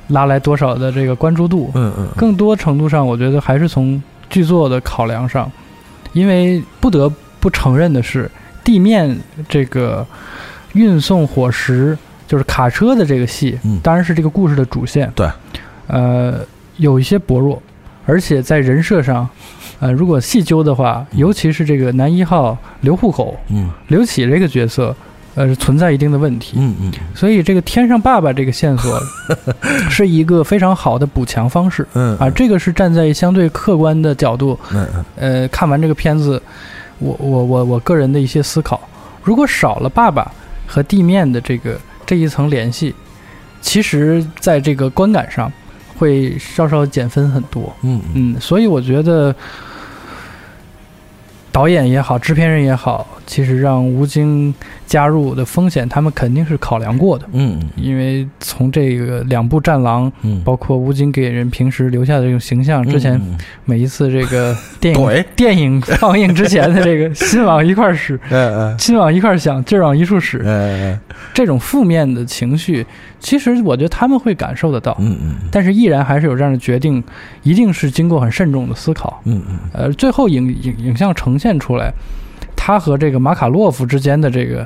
[0.08, 1.72] 拉来多少的这个关注度。
[1.76, 5.50] 嗯嗯更多程度上，我觉得还是从剧作的考量上，
[6.12, 8.30] 因为不得不承认的是，
[8.70, 10.06] 地面这个
[10.74, 13.80] 运送伙食，就是卡车的这个戏，嗯。
[13.82, 15.28] 当然是这个故事的主线，对，
[15.88, 16.36] 呃，
[16.78, 17.60] 有一些薄弱，
[18.06, 19.28] 而且在人设上，
[19.80, 23.72] 呃，如果细究的话，尤其是这个男一号刘户口、嗯。
[23.88, 24.96] 刘启这个角色，
[25.34, 26.58] 呃，存在一定的问题。
[26.58, 26.92] 嗯嗯。
[27.16, 29.02] 所以这个天上爸爸这个线索
[29.90, 31.88] 是一个非常好的补强方式。
[31.96, 32.16] 嗯。
[32.20, 35.06] 啊，这个是站在相对客观的角度，嗯嗯。
[35.16, 36.40] 呃，看完这个片子，
[37.00, 38.80] 我我我我个人的一些思考，
[39.24, 40.32] 如果少了爸爸
[40.68, 42.94] 和地面的这个这一层联系，
[43.62, 45.52] 其实在这个观感上
[45.98, 47.74] 会稍稍减分很多。
[47.82, 49.36] 嗯嗯嗯，所以我觉得
[51.52, 54.52] 导演也好，制片人也好，其实让吴京
[54.88, 71.00] 加入的风险，他们肯定是考量过的，嗯因为从这个两部《战狼》，嗯，包括吴京给人平时留下的这种形象，之前嗯每一次这个电影 电影放映之前的这个心往一块儿使，哎哎心往一块儿想，劲儿往一处使，哎哎，
[71.32, 72.84] 这种负面的情绪，
[73.20, 75.36] 其实我觉得他们会感受得到，嗯嗯。
[75.52, 77.04] 但是依然还是有这样的决定，
[77.44, 79.22] 一定是经过很慎重的思考。
[79.26, 79.60] 嗯嗯。
[79.72, 81.94] 呃，最后影影影像呈现出来，
[82.70, 84.64] 他和这个马卡洛夫之间的这个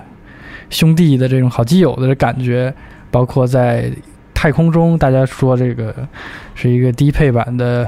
[0.70, 2.74] 兄弟的这种好基友的感觉，
[3.10, 3.90] 包括在
[4.34, 5.96] 太空中，大家说这个
[6.54, 7.88] 是一个低配版的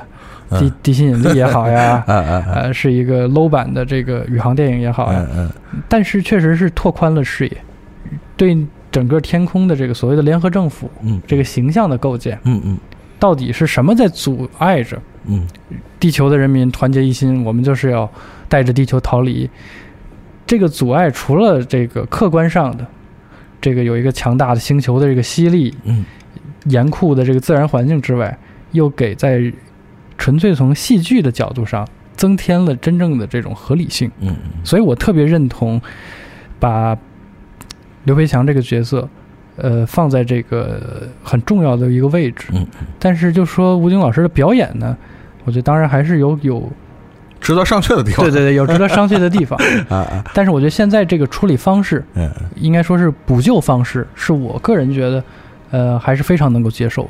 [0.52, 5.52] 嗯，地地心引力也好呀哎哎哎， 呃，是一个 low 版的这个宇航电影也好呀，嗯
[5.90, 7.58] 但是确实是拓宽了视野，
[8.38, 8.58] 对
[8.90, 11.22] 整个天空的这个所谓的联合政府嗯。
[11.28, 12.78] 这个形象的构建，嗯嗯。
[13.20, 15.46] 到底是什么在阻碍着嗯。
[16.00, 17.44] 地球的人民团结一心？
[17.44, 18.10] 我们就是要
[18.48, 19.50] 带着地球逃离。
[20.46, 22.86] 这个阻碍除了这个客观上的，
[23.60, 26.06] 这个有一个强大的星球的这个吸力、嗯
[26.66, 28.36] 严酷的这个自然环境之外，
[28.72, 29.54] 又给在
[30.18, 34.10] 纯粹从戏剧的角度上增添了真正的这种合理性。
[34.20, 35.80] 嗯所以我特别认同
[36.60, 36.98] 把
[38.06, 39.08] 刘培强这个角色，
[39.58, 42.48] 呃，放在这个很重要的一个位置。
[42.52, 42.66] 嗯，
[42.98, 44.98] 但是就说吴京老师的表演呢，
[45.44, 46.68] 我觉得当然还是有有
[47.46, 48.26] 值得商榷的地方。
[48.26, 49.58] 对对对有 值得商榷的地方。
[49.88, 55.24] 啊啊，但是我觉得现在这个处理方式，嗯应该说是补救方式，是我个人觉得，
[55.72, 57.10] 呃，还是非常能够接受的。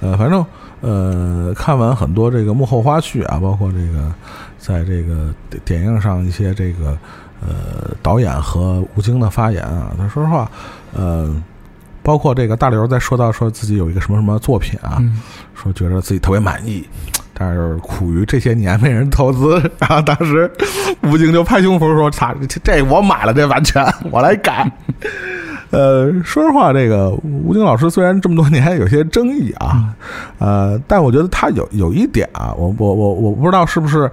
[0.00, 0.44] 呃，反正
[0.82, 4.12] 呃，看完很多这个幕后花絮啊，包括这个
[4.58, 6.96] 在这个点映上一些这个
[7.40, 10.48] 呃导演和吴京的发言啊，他说实话，
[10.92, 11.34] 呃，
[12.02, 15.18] 包括这个大刘在说到说自己有一个什么什么作品啊，嗯，
[15.54, 16.86] 说觉得自己特别满意，
[17.38, 20.50] 但是苦于这些年没人投资， 然后当时
[21.02, 24.70] 吴京就拍胸脯说：“操，这这我买了这完全，我来改。
[25.70, 29.92] ”呃，说实话，这个吴京老师虽然这么多年有些争议啊，
[30.38, 34.10] 呃，但我觉得他有有一点啊，我我我我不知道是不是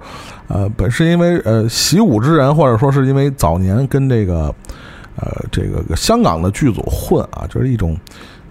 [0.48, 4.54] 呃，本是因为呃习武之人，或者说是因为早年跟这个
[5.16, 7.96] 呃这个香港的剧组混啊，就是一种。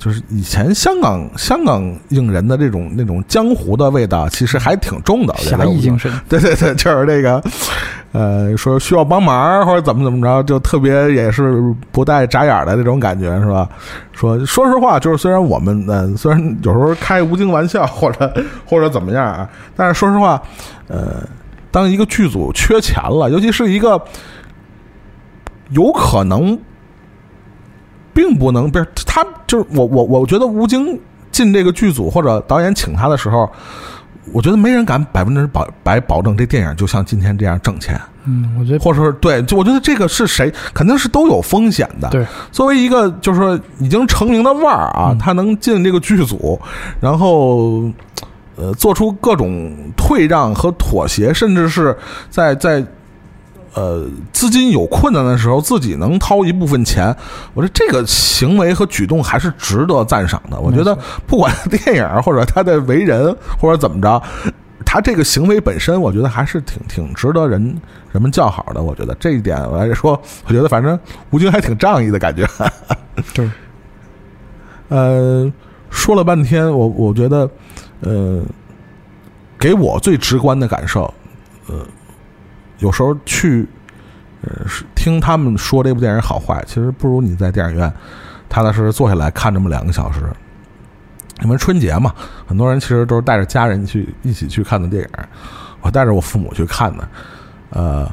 [0.03, 5.33] 就是以前香港香港影人的这种那种江湖的味道，其实还挺重的。
[5.37, 7.41] 侠义精神，对对对，就是这个，
[8.11, 11.63] 呃，说需要帮忙或者怎么怎么着，就特别也是
[11.93, 13.69] 不带眨眼的那种感觉，是吧？
[14.11, 18.33] 说说实话，就是虽然我们呃，虽然有时候开吴京玩笑或者
[18.67, 20.41] 或者怎么样啊，但是说实话，
[20.89, 21.25] 呃，
[21.71, 24.03] 当一个剧组缺钱了，尤其是一个
[25.69, 26.59] 有可能
[28.13, 30.99] 并不能不是他，就是我我我觉得吴京
[31.32, 33.49] 进这个剧组或者导演请他的时候。
[34.32, 42.10] 我觉得没人敢百分之百百保证这电影就像今天这样挣钱，嗯，我觉得或者说对，就我觉得这个是谁肯定是都有风险的。
[42.10, 46.58] 对，作为一个就是说已经成名的腕儿啊，嗯他能进这个剧组，
[47.02, 47.84] 然后
[48.56, 51.95] 呃做出各种退让和妥协，甚至是
[52.30, 52.82] 在在
[53.73, 57.15] 呃资金有困难的时候，自己能掏一部分钱，
[57.53, 60.59] 我觉得这个行为和举动还是值得赞赏的。
[60.59, 64.21] 我觉得不管电影或者他的为人或者怎么着。
[64.86, 67.81] 他这个行为本身，我觉得还是挺挺值得人
[68.12, 68.83] 人们叫好的。
[68.83, 70.99] 我觉得这一点我来说，我觉得反正
[71.31, 72.45] 吴京还挺仗义的感觉。
[73.33, 73.49] 对，
[74.89, 75.51] 呃，
[75.89, 77.49] 说了半天，我我觉得，
[78.01, 78.43] 呃，
[79.57, 81.12] 给我最直观的感受，
[81.67, 81.75] 呃，
[82.84, 83.65] 有时候去，
[84.41, 87.91] 呃，是听他们说这部电影好坏，其实不如你在电影院
[88.50, 90.19] 踏踏实实坐下来看这么两个小时。
[91.41, 92.13] 因为春节嘛，
[92.46, 95.10] 很多人其实都是带着家人去一起去看的电影。
[95.82, 97.08] 我带着我父母去看的，
[97.69, 98.10] 呃，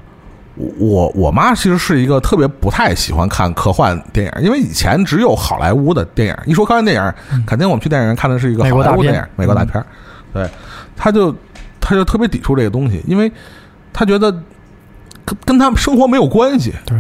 [0.57, 9.87] 我我妈其实是一个特别不太喜欢看科幻电影，因为以前只有好莱坞的电影，一说科幻电影，肯定我们去电影院看的是一个好莱坞电影，美国大片儿。
[10.33, 10.49] 对，
[10.97, 11.35] 她就
[11.81, 13.31] 他就特别抵触这个东西，因为
[13.93, 14.33] 她觉得
[15.31, 16.75] 跟跟他们生活没有关系。
[16.85, 16.99] 对，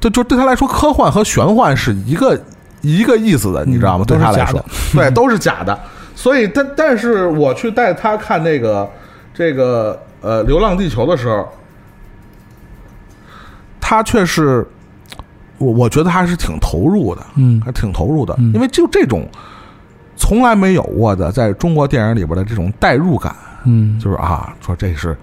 [0.00, 2.38] 就就对他来说，科幻和玄幻是一个
[2.80, 4.04] 一个意思的，你知道吗？
[4.04, 5.78] 嗯对他来说对，都是假的。
[6.14, 8.90] 所以，但但是我去带他看那个
[9.32, 11.48] 这个呃《流浪地球》的时候，
[13.80, 14.66] 他却是
[15.58, 19.26] 我我觉得还是挺投入的，嗯还挺投入的，嗯因为就这种
[20.16, 25.16] 从来没有过的在中国电影里边的这种代入感，嗯，就是啊，说这是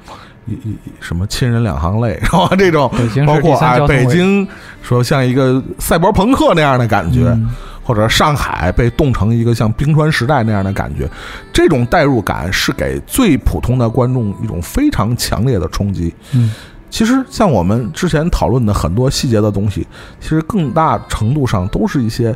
[0.47, 2.49] 一一一什么亲人两行泪， 是吧？
[2.57, 2.89] 这种
[3.25, 4.47] 包括啊，北京
[4.81, 7.49] 说像一个赛博朋克那样的感觉，嗯
[7.83, 11.09] 或者上海被冻成一个像冰川时代那样的感觉，
[11.53, 16.13] 这种代入感是给最普通的观众一种非常强烈的冲击。
[16.33, 16.51] 嗯
[16.89, 19.85] 其实像我们之前讨论的很多细节的东西，
[20.21, 22.33] 其实更大程度上都是一些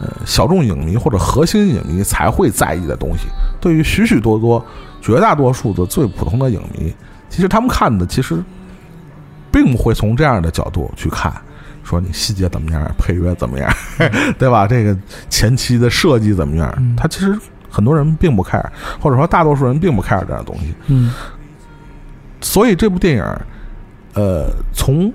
[0.00, 3.26] 呃小众影迷或者核心影迷才会在意的东西。
[3.60, 4.64] 对于许许多多、
[5.02, 6.92] 绝大多数的最普通的影迷，
[7.30, 8.42] 其实他们看的其实
[9.50, 11.32] 并不会从这样的角度去看，
[11.82, 13.72] 说你细节怎么样，配乐怎么样，
[14.38, 14.66] 对吧？
[14.66, 14.94] 这个
[15.30, 16.94] 前期的设计怎么样？
[16.96, 17.38] 他其实
[17.70, 18.64] 很多人并不 care，
[19.00, 20.74] 或者说大多数人并不 care 这样的东西。
[20.88, 21.12] 嗯
[22.42, 23.24] 所以这部电影，
[24.14, 25.12] 呃，从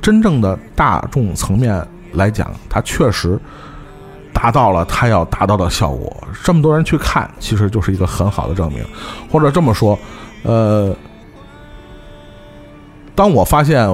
[0.00, 3.36] 真正的大众层面来讲，它确实
[4.32, 6.16] 达到了它要达到的效果。
[6.44, 8.84] 这么多人去看，其实就是一个很好的证明。
[9.28, 9.98] 或者这么说，
[10.44, 10.96] 呃，
[13.14, 13.86] 当我发现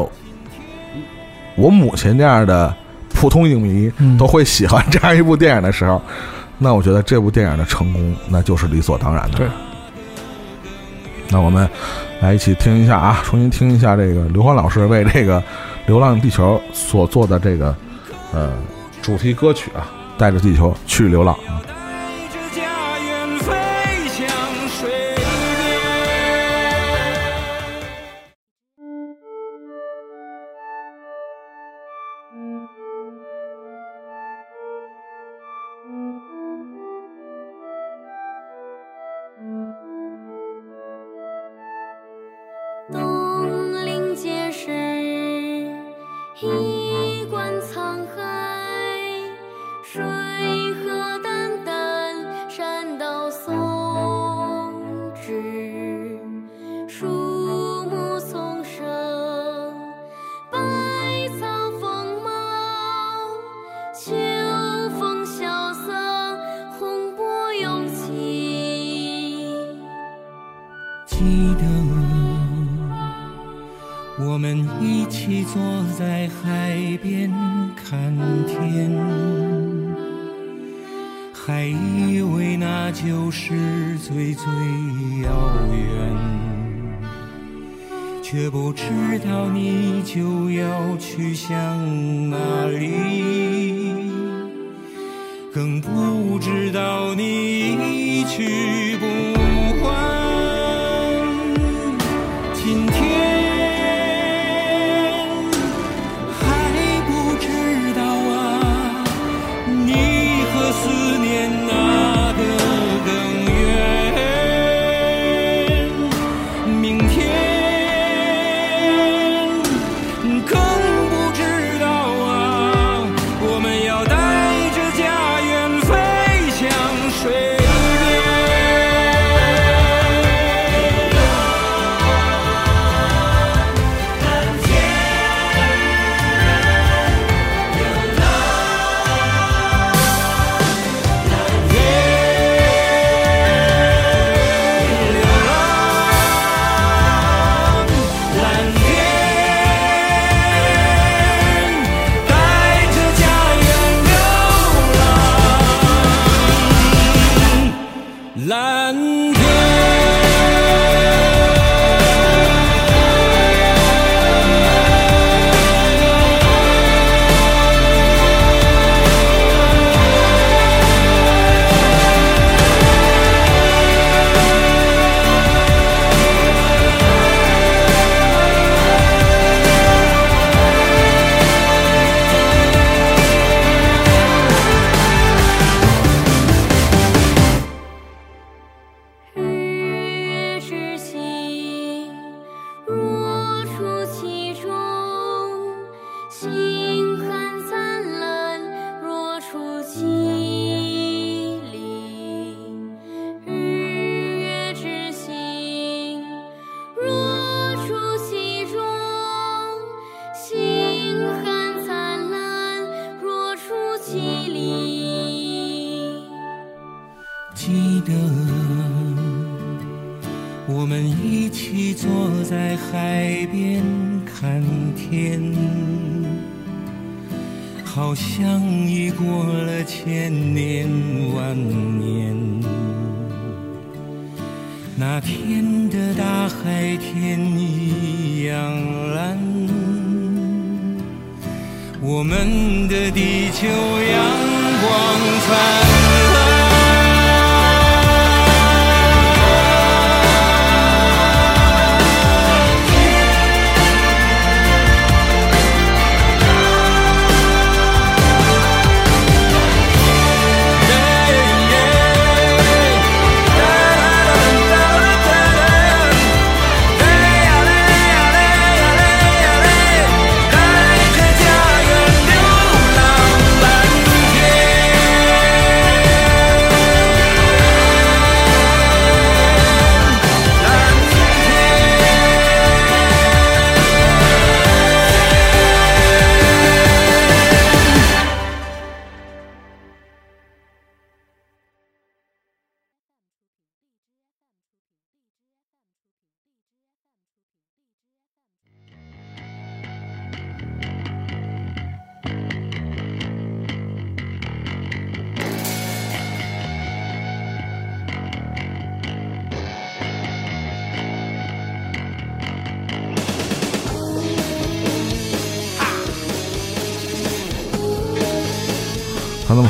[1.57, 2.75] 我母亲这样的
[3.11, 6.01] 普通影迷嗯都会喜欢这样一部电影的时候，
[6.59, 9.39] 那我觉得这部电影的成功那就是理所当然的。
[9.39, 9.49] 对。
[11.29, 11.69] 那我们
[12.21, 15.41] 来一起听一下啊，重新听一下这个刘欢老师为这个
[15.87, 17.75] 《流浪地球》所做的这个
[18.33, 18.53] 呃
[19.03, 21.61] 主题歌曲啊，带着地球去流浪啊。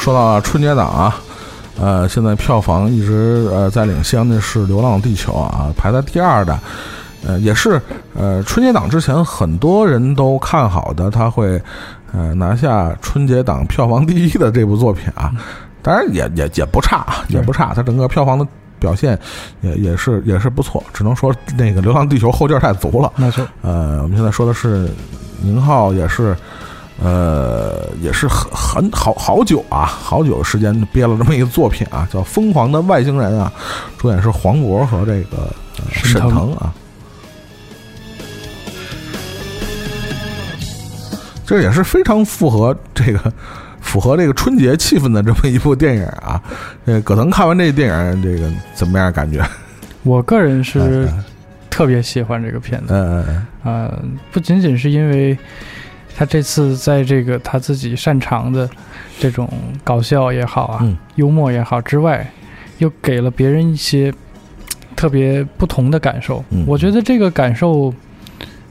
[0.07, 1.17] 说到春节档啊，
[1.81, 6.57] 呃，现在票房一直呃在领先的是《流浪地球》啊，排在第二的，
[7.27, 7.83] 呃，也是
[8.15, 11.61] 呃春节档之前很多人都看好的，他会
[12.13, 15.33] 呃拿下春节档票房第一的这部作品啊，
[15.83, 18.47] 当然也也也不差，也不差，它整个票房的
[18.79, 19.19] 表现
[19.61, 23.11] 也也是也是不错，只能说那个《流浪地球》后劲儿太足了。
[23.17, 24.89] 没错，呃，我们现在说的是
[25.43, 26.37] 宁浩也是。
[27.03, 33.53] 呃，也是很很好好久啊，好久时间憋了这么一个作品啊，叫《疯狂的外星人》啊，
[33.99, 36.73] 主演是黄渤和这个、呃沈腾腾啊。
[41.45, 43.33] 这也是非常符合这个
[43.81, 46.43] 符合这个春节气氛的这么一部电影啊。
[46.87, 49.13] 呃，葛腾看完这电影，这个怎么样？
[49.13, 49.45] 感觉？
[50.03, 51.25] 我个人是嗯
[51.71, 52.87] 特别喜欢这个片子。
[52.95, 53.99] 嗯嗯呃，
[54.33, 55.39] 不仅仅是因为
[56.17, 58.69] 他这次在这个他自己擅长的
[59.19, 59.47] 这种
[59.85, 60.97] 搞笑也好啊，嗯。
[61.17, 62.27] 幽默也好之外，
[62.79, 64.13] 又给了别人一些
[64.97, 66.43] 特别不同的感受。
[66.51, 66.65] 嗯。
[66.67, 67.93] 我觉得这个感受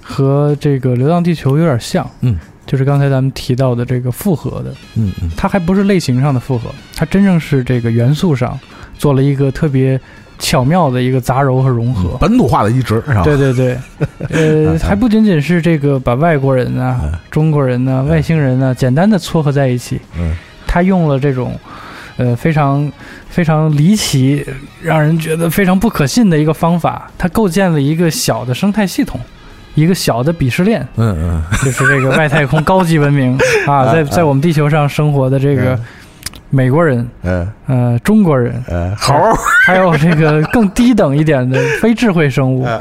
[0.02, 2.36] 和这个《流浪地球》有点像，嗯，
[2.66, 5.30] 就是刚才咱们提到的这个复合的，嗯嗯。
[5.38, 8.60] 它还不是类型上的复合，它真正是这个元素上
[8.98, 10.00] 做了一个特别
[10.38, 12.12] 巧妙的一个杂糅和融合。
[12.14, 13.22] 嗯，本土化的移植是吧？
[13.24, 13.78] 对对对，
[14.68, 17.12] 呃，还不仅仅是这个把外国人啊、嗯。
[17.32, 20.36] 中国人呢、外星人呢，简单的撮合在一起，嗯。
[20.68, 21.58] 他用了这种，
[22.18, 22.92] 呃，非常
[23.30, 24.46] 非常离奇，
[24.82, 29.18] 让人觉得非常不可信的一个方法，他构建了一个小的生态系统，
[29.76, 31.44] 一个小的鄙视链，嗯嗯。
[31.64, 35.80] 就是这个外太空高级文明 啊，在在我们地球上生活的这个
[36.50, 37.48] 美国人、嗯。
[37.68, 39.34] 呃中国人，嗯，猴儿，
[39.66, 42.80] 还有这个更低等一点的非智慧生物，嗯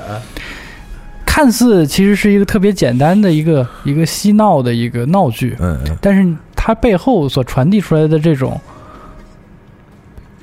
[1.26, 5.96] 看似其实是一个特别简单的一个一个嬉闹的一个闹剧，嗯嗯。
[6.00, 8.60] 但是它背后所传递出来的这种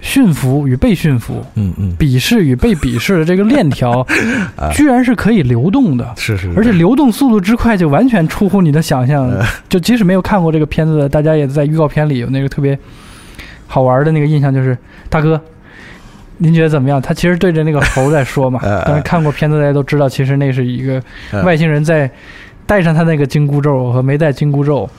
[0.02, 4.06] 驯服与被驯服、嗯嗯，鄙视与被鄙视的这个链条，
[4.74, 6.14] 居然是可以流动的。
[6.18, 9.32] 是是，而且流动速度之快，就完全出乎你的想象。
[9.70, 12.78] 就即使没有看过这个片子的，大家也在预告片里有那个特别
[13.72, 14.78] 好玩的那个印象，就是
[15.10, 15.40] 大哥，
[16.40, 17.02] 您觉得怎么样？
[17.02, 18.84] 他其实对着那个猴在说嘛呃。
[18.86, 21.02] 但是看过片子大家都知道，其实那是一个
[21.32, 22.12] 呃外星人在
[22.66, 24.90] 带上他那个紧箍咒和没带紧箍咒，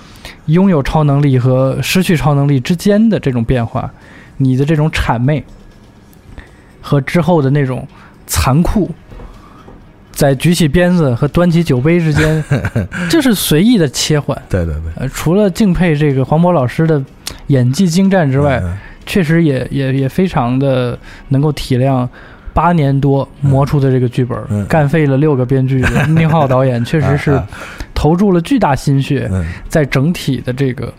[0.47, 3.91] 拥有超能力和失去超能力之间的这种变化，
[4.39, 5.45] 你的这种谄媚
[6.81, 7.87] 和之后的那种
[8.27, 8.91] 残酷。
[10.13, 12.45] 在举起鞭子和端起酒杯之间，
[13.09, 14.37] 这是随意的切换。
[14.49, 17.03] 对对对，呃，除了敬佩这个黄渤老师的
[17.49, 18.77] 演技精湛之外，嗯。
[19.05, 20.97] 确实也也也非常的
[21.31, 22.09] 能够体谅
[22.53, 24.65] 八年多磨出的这个剧本，嗯。
[24.67, 27.47] 干废了六个编剧的 宁浩导演，确实是啊
[27.95, 29.45] 投注了巨大心血嗯。
[29.69, 30.93] 在整体的这个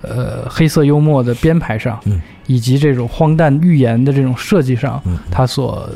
[0.00, 2.20] 呃黑色幽默的编排上，嗯。
[2.46, 5.18] 以及这种荒诞寓言的这种设计上，嗯。
[5.30, 5.88] 他所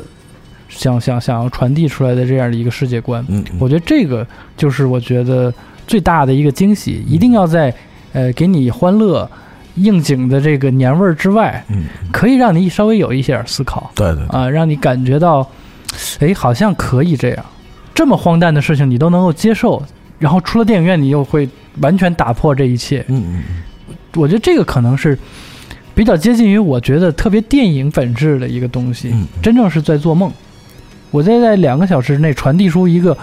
[0.69, 4.25] 想想想要传递出来的这样的一个世界观，嗯，我觉得这个
[4.55, 5.51] 就是我觉得
[5.87, 7.73] 最大的一个惊喜，一定要在
[8.13, 9.27] 呃给你欢乐
[9.77, 15.49] 应景的这个年味儿之外，嗯，可以让你稍微有一些点思考对对，啊，让你感觉到，
[16.19, 17.45] 哎，好像可以这样，
[17.95, 19.81] 这么荒诞的事情你都能够接受，
[20.19, 21.47] 然后出了电影院你又会
[21.81, 23.43] 完全打破这一切，嗯嗯
[24.15, 25.17] 我觉得这个可能是
[25.93, 29.27] 比较接近于我觉得特别电影本质的一个东西，嗯。
[29.41, 30.31] 真正是在做梦。
[31.11, 33.17] 我在在两个小时内传递出一个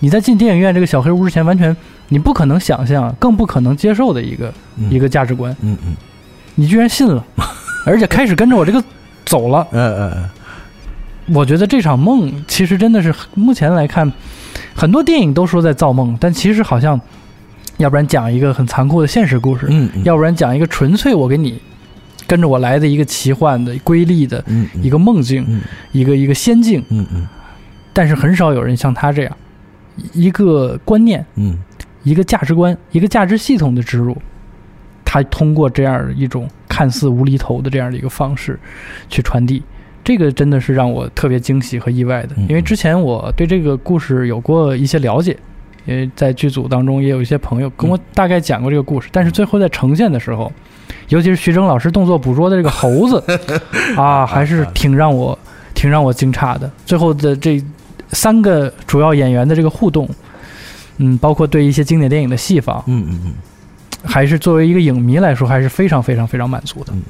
[0.00, 1.76] 你在进电影院这个小黑屋之前完全
[2.08, 5.96] 你不可能想象，更不可能接受的一个、嗯，一个价值观，嗯嗯。
[6.54, 7.24] 你居然信了，
[7.84, 8.82] 而且开始跟着我这个
[9.24, 9.66] 走了。
[9.72, 11.34] 嗯嗯嗯。
[11.34, 14.10] 我觉得这场梦其实真的是目前来看，
[14.74, 17.00] 很多电影都说在造梦，但其实好像，
[17.78, 21.60] 要不然讲一个很残酷的现实故事，嗯嗯，要不然讲一个纯粹我给你
[22.28, 24.68] 跟着我来的一个奇幻的、瑰丽的嗯。
[24.80, 25.60] 一个梦境，嗯。
[25.90, 26.80] 一个一个仙境。
[26.90, 27.26] 嗯嗯。
[27.92, 29.36] 但是很少有人像他这样，
[30.12, 31.58] 一个观念、嗯
[32.06, 34.16] 一个价值观、一个价值系统的植入，
[35.04, 38.56] 他通过这样一种看似无厘头的这样的一个方式
[39.08, 39.60] 去传递。
[40.04, 45.36] 这个真的是让我特别惊喜和意外的，嗯因为之前我对这个故事有过一些了解，
[45.84, 50.52] 因为在剧组当中也有一些朋友跟我大概讲过这个故事，但是最后在呈现的时候，
[51.08, 53.20] 尤其是徐峥老师动作捕捉的这个猴子
[53.98, 55.36] 啊，还是挺让我
[55.74, 56.70] 挺让我惊诧的。
[56.84, 57.60] 最后的这
[58.12, 60.08] 三个主要演员的这个互动，
[60.98, 63.34] 嗯，包括对一些经典电影的戏仿，嗯嗯嗯
[64.04, 66.92] 还是作为一个影迷来说，还是非常非常非常满足的。
[66.92, 67.02] 嗯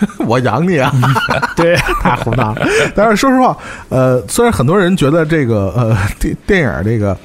[0.00, 0.92] 嗯， 我养你啊！
[1.56, 2.66] 对，太胡闹了。
[2.94, 3.56] 但是说实话，
[3.88, 7.16] 呃，虽然很多人觉得这个呃电电影这个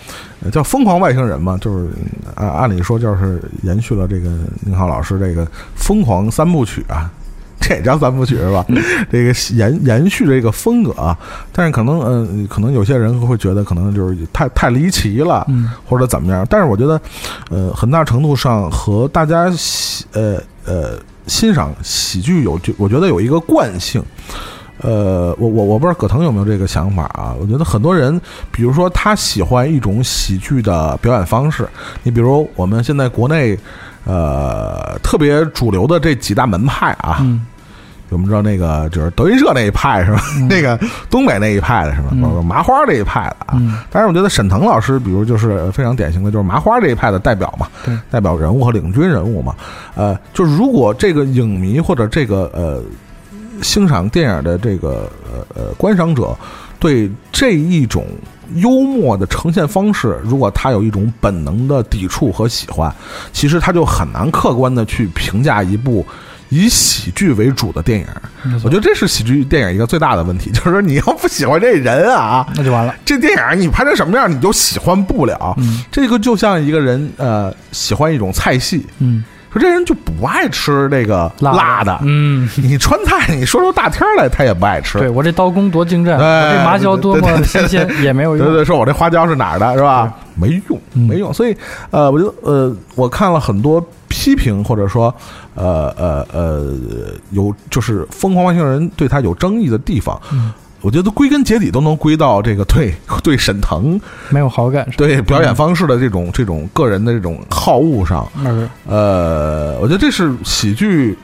[0.42, 1.90] 呃叫《疯狂外星人》嘛，就是
[2.36, 4.30] 按按理说就是延续了这个
[4.62, 5.46] 宁浩老师这个
[5.76, 7.12] 疯狂三部曲啊。
[7.70, 8.66] 这也叫三部曲是吧？
[9.12, 11.18] 这个延延续这个风格啊，
[11.52, 16.46] 但是可能呃，可能有些人会觉得可能就是太太离奇了，嗯或者怎么样。
[16.50, 17.00] 但是我觉得，
[17.50, 20.98] 呃，很大程度上和大家喜呃呃
[21.28, 24.02] 欣赏喜剧有，就我觉得有一个惯性。
[24.82, 27.36] 呃，我我我不知道葛腾有没有这个想法啊？
[27.38, 28.18] 我觉得很多人，
[28.50, 31.68] 比如说他喜欢一种喜剧的表演方式，
[32.02, 33.60] 你比如我们现在国内
[34.06, 37.46] 呃特别主流的这几大门派啊，嗯
[38.12, 40.20] 我们知道那个就是德云社那一派是吧？
[40.50, 40.80] 那个
[41.12, 42.08] 东北那一派的是吧？
[42.12, 43.54] 嗯麻花这一派的啊。
[43.54, 49.54] 嗯但是我觉得沈腾老师，比如就是非常典型的，就是麻花这一派的代表嘛对，代表人物和领军人物嘛。
[49.94, 52.82] 呃，就是如果这个影迷或者这个呃
[53.62, 56.36] 欣赏电影的这个呃呃观赏者，
[56.80, 58.08] 对这一种
[58.56, 62.94] 幽默的呈现方式，如果他有一种本能的抵触和喜欢，
[63.32, 66.06] 其实他就很难客观的去评价一部
[66.50, 68.08] 以喜剧为主的电影。
[68.64, 72.96] 我觉得这是喜剧电影一个最大的问题，就是说你要不喜欢这人啊， 那就完了。
[73.06, 75.54] 这电影你拍成什么样你就喜欢不了。
[75.58, 85.00] 嗯这个就像一个人呃喜欢一种菜系，嗯，说这人就不爱吃这个辣辣的，嗯，你川菜你说出大天儿来他也不爱吃。
[85.00, 88.46] 对我这刀工多精湛，对我这麻椒多么新鲜也没有用。
[88.46, 90.14] 对对，说我这花椒是哪儿的，是吧？
[90.36, 91.34] 没用，嗯没用。
[91.34, 91.58] 所以，
[91.90, 95.14] 呃，我觉得，呃，我看了很多批评，或者说，
[95.56, 96.74] 呃呃呃，
[97.32, 100.52] 有就是《疯狂外星人》对他有争议的地方，嗯
[100.82, 104.00] 我觉得归根结底都能归到这个对 对沈腾
[104.30, 104.88] 没有好感？
[104.96, 108.28] 对表演方式的这种这种个人的这种好恶上。
[108.88, 111.18] 呃，我觉得这是喜剧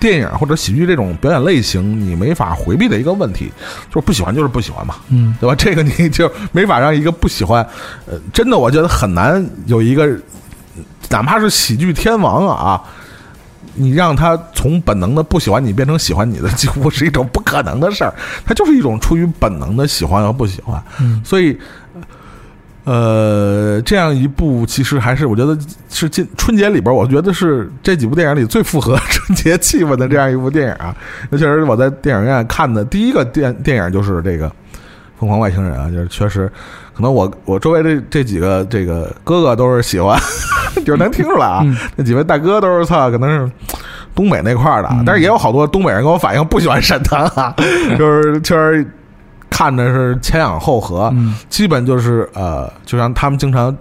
[0.00, 3.50] 电影或者喜剧这种表演类型你没法回避的一个问题，
[3.92, 4.94] 就是不喜欢就是不喜欢嘛。
[5.10, 5.54] 嗯对吧？
[5.58, 7.62] 这个你就没法让一个不喜欢，
[8.06, 10.08] 呃，真的我觉得很难有一个，
[11.10, 12.82] 哪怕是喜剧天王啊，
[13.78, 18.12] 你让他从本能的不喜欢你变成喜欢你的， 几乎是一种不可能的事儿。
[18.44, 21.58] 他就是一种出于本能的喜欢和不喜欢，嗯所以。
[22.84, 25.54] 呃，这样一部其实还是我觉得
[25.90, 30.96] 是今春节里边，我觉得是这几部电影里最符合春节气氛的这样一部电影啊。
[31.28, 34.48] 那确实我在电影院看的第一个电电影就是这个
[35.18, 36.50] 《疯狂外星人》啊，就是确实，
[36.98, 40.18] 可能我我周围这这几个这个哥哥都是喜欢，
[40.84, 43.52] 就是能听出来啊，嗯那几位大哥都是操，可能是。
[44.14, 45.04] 东北那块儿的，嗯。
[45.06, 47.54] 但是也有好多东北人跟我反映不喜欢沈腾啊，
[47.96, 48.84] 就是确实
[49.48, 51.36] 看着是前仰后合，嗯。
[51.48, 53.72] 基本就是呃，就像他们经常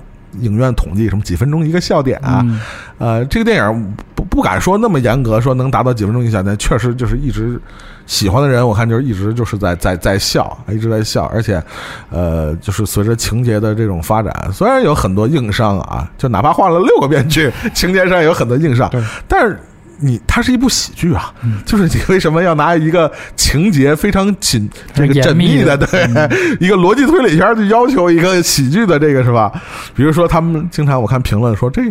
[0.41, 2.61] 影院统计什么几分钟一个笑点啊，嗯。
[2.99, 7.59] 呃，这个电影不不敢说那么严格，说能达到几分钟一个笑点，确实就是一直
[8.08, 11.62] 喜欢的人，我看就是一直就是在在在笑，一直在笑，而且
[12.10, 19.60] 呃，就是随着情节的这种发展，虽然有很多硬伤啊，就哪怕换了六个编剧，情节上有很多硬伤对，但是。
[19.99, 29.51] 你它是一部喜剧啊，嗯就是你为什么要拿一个情节非常紧、这个缜密的，的对、嗯一个逻辑推理片儿去要求一个喜剧的这个是吧？
[29.95, 31.82] 比如说他们经常我看评论说这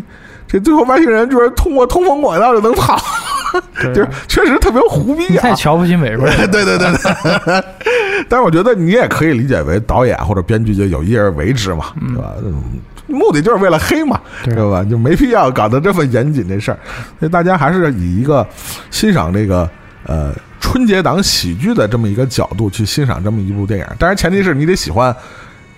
[0.47, 3.36] 这最后外星人居然通过通风管道就能跑，对
[3.95, 5.55] 就是确实特别胡逼太。
[5.55, 6.37] 瞧不起美国人。
[6.51, 7.65] 对对对对，
[8.29, 12.33] 但是我觉得你也可以理解为导演或者编剧就有意而为之嘛，对吧？
[12.45, 12.63] 嗯
[13.09, 14.83] 目的就是为了黑嘛，对对吧？
[14.83, 16.79] 就没必要搞得这么严谨这事儿，
[17.21, 18.45] 所以大家还是以一个
[18.91, 19.71] 欣赏这个
[20.07, 23.87] 呃春节档喜剧的这么一个角度去欣赏这么一部电影。
[23.97, 25.15] 当然，前提是你得喜欢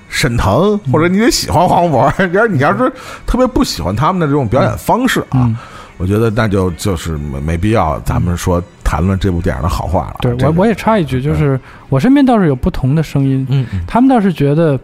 [0.09, 2.11] 沈腾，或者你得喜欢黄渤。
[2.33, 2.91] 要是你要是
[3.27, 5.55] 特别不喜欢他们的这种表演方式啊，嗯，
[5.99, 10.17] 我觉得那就就是没没必要咱们说谈论这部电影的好话了。
[10.21, 13.81] 这个对我我也插一句，就是我身边倒是有不同的声音，嗯嗯。
[13.87, 14.79] 他们倒是觉得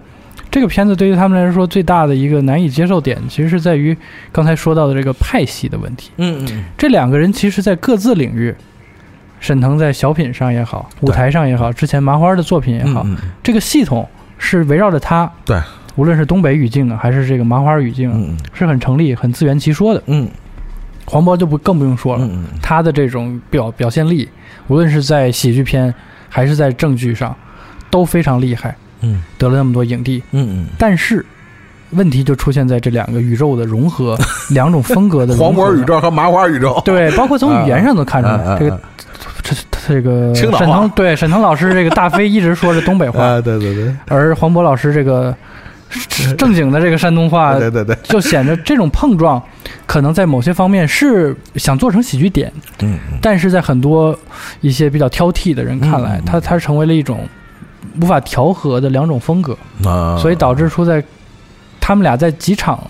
[0.51, 3.97] 这个片子对于他们来说最大的一个难以接受点，其实是在于
[4.33, 6.11] 刚才说到的这个派系的问题。
[6.17, 6.65] 嗯嗯。
[6.77, 8.55] 这两个人其实，在各自领域，
[9.39, 14.09] 沈腾在小品上也好，舞台上也好，之前麻花的作品也好，嗯这个系统
[14.39, 15.61] 是围绕着他，对，
[15.95, 18.37] 无论是东北语境啊，还是这个麻花语境啊，嗯。
[18.53, 20.03] 是很成立、很自圆其说的。
[20.07, 20.29] 嗯
[21.05, 24.29] 黄渤就不更不用说了，嗯他的这种表表现力，
[24.69, 25.93] 无论是在喜剧片
[26.29, 27.35] 还是在正剧上，
[27.91, 29.23] 都非常厉害，嗯。
[29.39, 30.23] 得了那么多影帝。
[30.33, 30.67] 嗯嗯。
[30.79, 31.25] 但是
[31.91, 34.19] 问题就出现在这两个宇宙的融合，
[34.51, 38.81] 两种风格的嗯，黄渤宇宙和麻花宇宙，对，包括从语言上都看出来，啊这个
[39.43, 39.55] 这
[39.87, 45.35] 这个青岛话沈腾对沈腾老师这个大飞一直说是东北话， 啊，对对对，而黄渤老师这个
[46.39, 49.43] 正经的这个山东话， 对对对，就显得这种碰撞，
[49.87, 54.17] 可能在某些方面是想做成喜剧点，嗯但是在很多
[54.61, 57.27] 一些比较挑剔的人看来，嗯它它成为了一种
[58.01, 61.03] 无法调和的两种风格，啊，所以导致出在
[61.81, 62.83] 他们俩在几场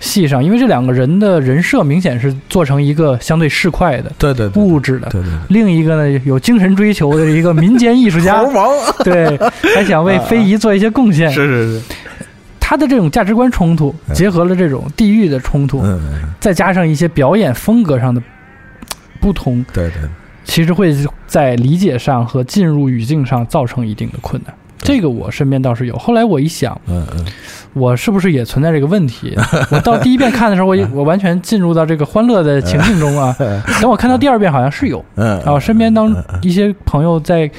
[0.00, 9.38] 戏上，因为这两个人的人设明显是做成一个相对市侩的、对对对物质的，对对，另一个呢有精神追求的一个民间艺术家猴，王对，
[9.74, 11.30] 还想为 非遗做一些贡献。
[11.30, 11.82] 是是是，
[12.70, 15.82] 他的这种价值观冲突，嗯结合了这种地域的冲突，
[16.38, 18.22] 再加上一些表演风格上的
[19.20, 20.02] 不同，对对，
[20.44, 20.94] 其实会
[21.26, 24.54] 在理解上和进入语境上造成一定的困难。
[24.78, 25.96] 这个我身边倒是有。
[25.96, 27.26] 后来我一想，嗯嗯
[27.72, 29.36] 我是不是也存在这个问题？
[29.72, 33.34] 我到第一遍看的时候，我也我完全进入到这个欢乐的情境中啊。
[33.80, 35.52] 等我看到第二遍，好像是有嗯，啊。
[35.52, 37.50] 我身边当一些朋友在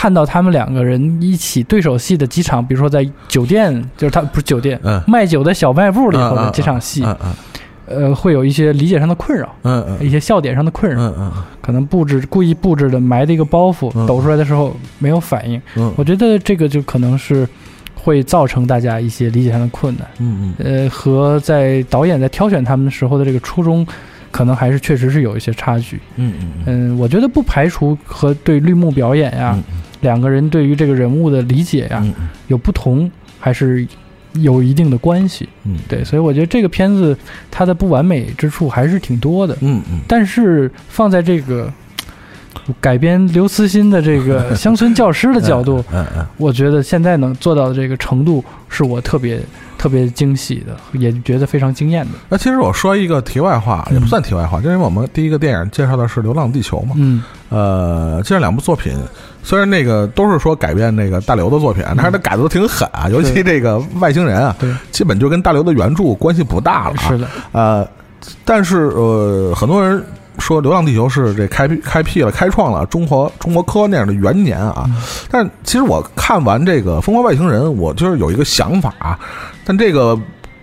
[0.00, 7.34] 看到他们两个人一起对手戏的几场，比如说在酒店，就是他不是酒店嗯卖酒的小卖部里头的嗯嗯几场戏，嗯嗯
[8.08, 10.98] 呃，会有一些理解上的困扰，嗯嗯一些笑点上的困扰。
[11.02, 15.60] 嗯嗯可能布置故意布置的埋的一个包袱，嗯抖出来的时候没有反应。
[15.76, 17.46] 嗯我觉得这个就可能是
[17.94, 20.08] 会造成大家一些理解上的困难。
[20.18, 23.86] 嗯呃，和在导演在挑选他们的时候的这个初衷，
[24.30, 26.00] 可能还是确实是有一些差距。
[26.16, 29.58] 嗯嗯嗯，我觉得不排除和对绿幕表演呀，
[30.00, 32.14] 两个人对于这个人物的理解呀、嗯。
[32.48, 33.86] 有不同，还是
[34.34, 35.48] 有一定的关系。
[35.64, 37.16] 嗯，对，所以我觉得这个片子
[37.50, 39.56] 它的不完美之处还是挺多的。
[39.60, 40.00] 嗯嗯。
[40.08, 41.72] 但是放在这个
[42.80, 49.40] 改编刘慈欣的这个 乡村教师的角度，嗯嗯我觉得现在能做到的这个程度，是我特别
[49.78, 52.12] 特别惊喜的，也觉得非常惊艳的。
[52.28, 57.22] 那其实我说一个题外话，也不算题外话，就因为我们第一个电影介绍的是《流浪地球》嘛，嗯。
[57.48, 58.92] 呃，这两部作品
[59.42, 67.08] 虽然那个都是说改变那个大刘的作品，但是他改的都挺狠啊，尤其这个外星人啊，对，基本就跟大刘的原著关系不大了啊。
[67.08, 67.88] 是的，呃，
[68.44, 70.02] 但是呃，很多人
[70.38, 74.84] 说《流浪地球》是这开辟开辟了、开创了中国中国科幻电影的元年啊。
[74.86, 74.96] 嗯
[75.30, 79.18] 但其实我看完这个《疯狂外星人》，我就是有一个想法啊，
[79.64, 80.18] 但这个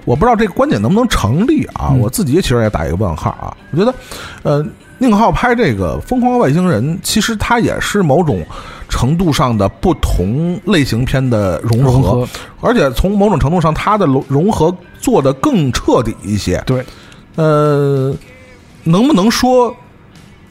[0.05, 1.89] 我不知道这个观点能不能成立啊。
[1.91, 3.55] 嗯我自己其实也打一个问号啊。
[3.71, 3.93] 我觉得，
[4.43, 4.65] 呃，
[4.99, 8.43] 宁浩拍这个《疯狂外星人》，其实它也是某种
[8.89, 12.27] 程度上的不同类型片的融合，融合
[12.61, 16.61] 而且从某种程度上，它的融融合做得更彻底一些。
[16.65, 16.83] 对，
[17.35, 18.13] 呃，
[18.83, 19.75] 能不能说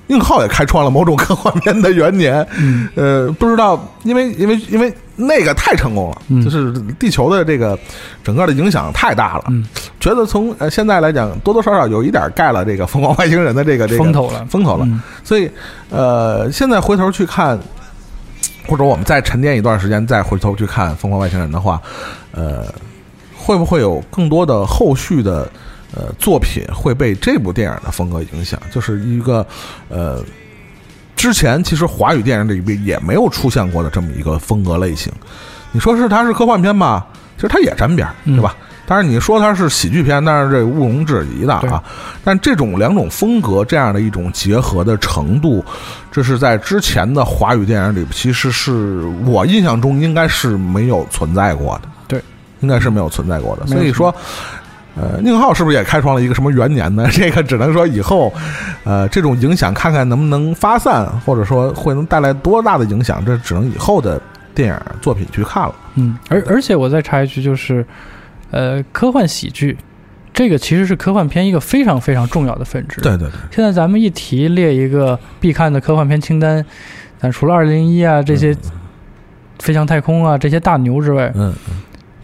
[0.06, 2.46] 宁浩也开创了某种科幻片的元年？
[2.58, 7.78] 嗯呃，不知道，因为因为因为那个太成功了，嗯就是地球的这个
[8.22, 9.44] 整个的影响太大了。
[9.48, 9.64] 嗯，
[9.98, 14.84] 觉得从呃现在来讲，多多少少有一点盖了这个疯狂外星人的这个这个风头了，风头了。
[14.86, 15.50] 嗯所以
[15.90, 17.58] 呃，现在回头去看。
[18.68, 21.80] 或者我们再沉淀一段时间，再回头去看《疯狂外星人》的话，
[22.32, 22.64] 呃，
[23.32, 25.48] 会不会有更多的后续的
[25.96, 28.60] 呃作品会被这部电影的风格影响？
[28.70, 29.44] 就是一个
[29.88, 30.22] 呃，
[31.16, 35.12] 之前其实华语电影里边也没有出现过的这么一个风格类型。
[35.72, 38.54] 你说是它是科幻片吧，其实它也沾边儿，对吧？
[38.88, 41.82] 但是你说它是喜剧片，但是这毋庸置疑的啊。
[42.22, 45.64] 但这种两种风格这样的一种结合的程度，
[46.12, 51.88] 这是在之前的华语电影里，其实是我印象中应该是没有存在过的。
[52.06, 52.22] 对，
[52.60, 53.66] 应该是没有存在过的。
[53.66, 54.14] 所以说，
[54.96, 57.06] 呃，宁浩是不是也开创了一个什么元年呢？
[57.12, 58.32] 这个只能说以后，
[58.84, 64.20] 呃，这种影响看看能不能发散，或者说会能带来多大的影响，这只能以后的
[64.54, 65.74] 电影作品去看了。
[65.96, 67.84] 嗯，而而且我再插一句，就是，
[68.50, 69.76] 呃，科幻喜剧，
[70.32, 73.00] 这个其实是科幻片一个非常非常重要的分支。
[73.02, 76.64] 对对对，现在咱们一提列一个必看的科幻片清单，
[77.20, 78.56] 但除了二零一啊这些
[79.58, 81.52] 飞向太空啊这些大牛之外，嗯，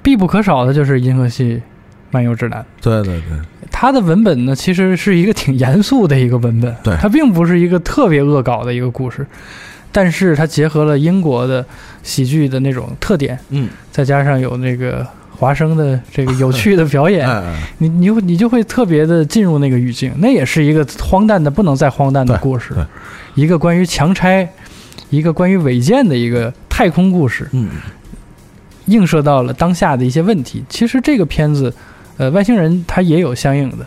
[0.03, 1.63] 必不可少的就是《银河系
[2.13, 2.61] 漫游指南》。
[2.81, 3.39] 对对对，
[3.73, 6.97] 它的文本呢，其实是一个挺严肃的一个文本，对。
[6.99, 9.27] 它并不是一个特别恶搞的一个故事，
[9.91, 11.67] 但是它结合了英国的
[12.05, 22.75] 喜剧的那种特点，嗯，再加上有那个华生的这个有趣的表演， 哎，你你会你就会特别的进入那个语境，那也是一个荒诞的不能再荒诞的故事，
[23.35, 24.49] 一个关于强拆，
[25.11, 27.71] 一个关于违建的一个太空故事，嗯，
[28.87, 30.63] 映射到了当下的一些问题。
[30.69, 31.73] 其实这个片子，
[32.17, 33.87] 呃，外星人他也有相应的，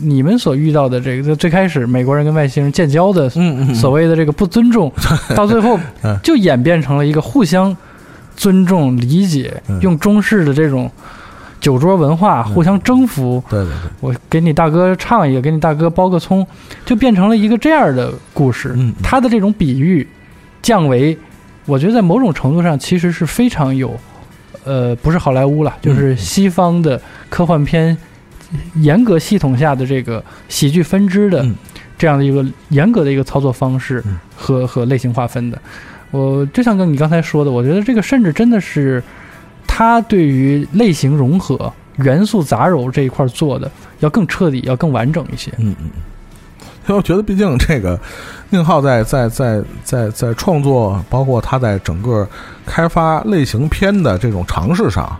[0.00, 3.28] 你们所遇到的这个最开始美国人跟外星人建交的
[3.74, 4.92] 所谓的这个不尊重，
[5.34, 6.16] 到最后嗯。
[6.22, 7.76] 就演变成了一个互相
[8.36, 10.90] 尊重、理解嗯，用中式的这种
[11.60, 13.42] 酒桌文化互相征服。
[13.48, 16.46] 对对对，我给你大哥唱一个，给你大哥剥个葱，
[16.84, 18.72] 就变成了一个这样的故事。
[18.76, 20.06] 嗯他的这种比喻、
[20.62, 21.16] 降维，
[21.66, 23.94] 我觉得在某种程度上其实是非常有，
[24.64, 27.96] 呃，不是好莱坞了，嗯就是西方的科幻片
[28.76, 31.54] 严格系统下的这个喜剧分支的嗯
[31.98, 35.60] 这样的一个严格的一个操作方式嗯和和类型划分的。
[36.10, 39.02] 我就像跟你刚才说的，我觉得这个甚至真的是
[39.66, 45.50] 他对于类型融合元素杂糅这一块做的要更彻底，要更完整一些。
[45.58, 45.90] 嗯嗯，
[46.86, 47.98] 因为我觉得，毕竟这个
[48.50, 52.26] 宁浩在在在在在创作，包括他在整个
[52.66, 55.16] 开发类型片的这种尝试上，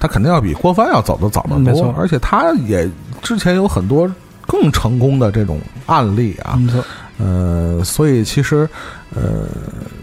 [0.00, 2.88] 他肯定要比郭帆要走的早得多嗯没错，而且他也
[3.22, 4.10] 之前有很多
[4.46, 6.84] 更成功的这种案例啊，没错，
[7.18, 8.68] 呃，所以其实，
[9.14, 9.46] 呃，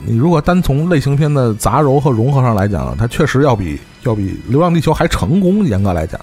[0.06, 5.66] 你如果单从类型片的杂糅和融合上来讲，它确实要比要比《流浪地球》还成功。
[5.66, 6.20] 严格来讲，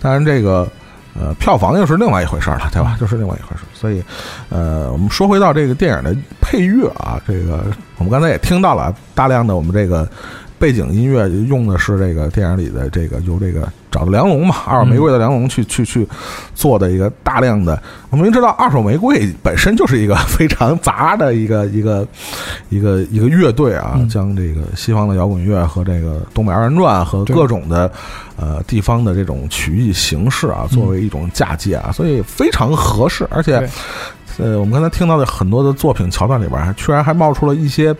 [0.00, 0.68] 当然这个
[1.18, 2.96] 呃票房又是另外一回事了，对吧？
[3.00, 3.62] 就是另外一回事。
[3.72, 4.02] 所以，
[4.48, 7.64] 呃，我们说回到这个电影的配乐啊，这个
[7.98, 10.08] 我们刚才也听到了大量的我们这个。
[10.64, 16.08] 背景音乐用的是这个电影里的这个由这个找的梁龙嘛，二手玫瑰的梁龙去去去
[16.54, 17.78] 做的一个大量的。
[18.08, 22.08] 我们明知道二手玫瑰本身就是一个非常杂的一个一个
[22.70, 27.92] 一个一个乐队啊，嗯将这个西方的摇滚乐和这个东北二人转和各种的
[28.38, 33.68] 呃地方的这种曲艺形式啊，作为一种嫁接啊，所以非常合适，而且。
[34.38, 37.94] 呃，我们刚才听到的很多的作品桥段里边，还居然还冒出了一些，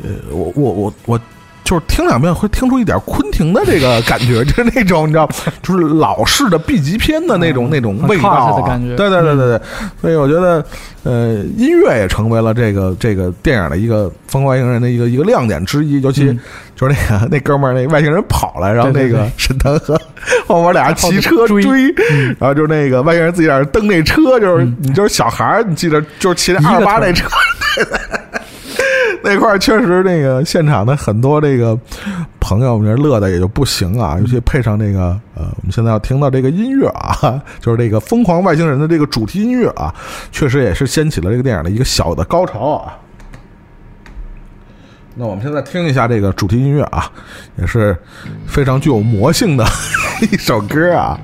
[0.00, 1.20] 呃，我我我我。
[1.68, 5.28] 就是听两遍会听出一点昆汀的这个感觉，就是那种你知道，
[5.62, 8.96] 就是老式的 B 级片的那种、嗯那种味道、啊、的感觉。
[8.96, 9.60] 对对对对对，
[10.00, 10.64] 所以我觉得，
[11.02, 16.40] 呃，音乐也成为了这个这个电影的一个《疯狂外星人》的一个一个亮点之一，尤其嗯。
[16.74, 20.00] 就是那个那哥们儿那外星人跑了，然后那个沈腾和
[20.46, 21.92] 后面俩人骑车 追追，
[22.38, 24.76] 然后就是那个外星人自己在那蹬那车，就是嗯。
[24.80, 27.28] 你就是小孩儿，你记得就是骑那二八腿那车。
[29.24, 31.78] 那块确实，那个现场的很多这个
[32.40, 39.94] 朋友们乐的也就不行啊，尤其配上这个呃，我们现在要听到这个音乐啊，就是这个《疯狂外星人》的这个主题音乐啊，
[40.30, 42.96] 确实也是掀起了这个电影的一个小的高潮啊。
[45.14, 47.10] 那我们现在听一下这个主题音乐啊，
[47.58, 47.96] 也是
[48.46, 49.64] 非常具有魔性的
[50.30, 51.18] 一首歌啊。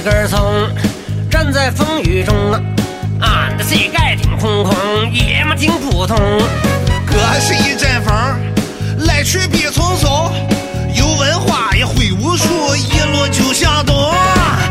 [0.00, 0.66] 一根葱，
[1.30, 2.58] 站在风雨中啊，
[3.20, 4.74] 俺的膝盖挺空空，
[5.12, 6.16] 爷们挺普通。
[7.04, 8.14] 哥是一阵风，
[9.06, 10.32] 来去必匆匆。
[10.94, 13.94] 有文化也会武术，一路就向东。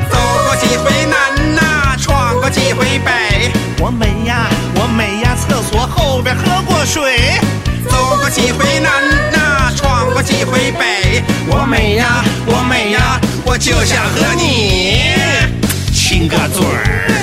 [0.09, 0.17] 走
[0.47, 7.39] 过几回南呐、闯过几回北，我美呀，我美呀，厕所后边喝过水。
[7.87, 11.23] 走过几回南呐、闯过几回北。
[11.51, 12.25] 我美呀，我美呀，
[13.51, 15.11] 我就想和你
[15.91, 17.18] 亲个嘴儿。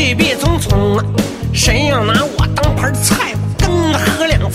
[0.00, 0.98] 去必匆匆。
[1.52, 4.54] 谁要拿我当盘菜，我跟他喝两盅。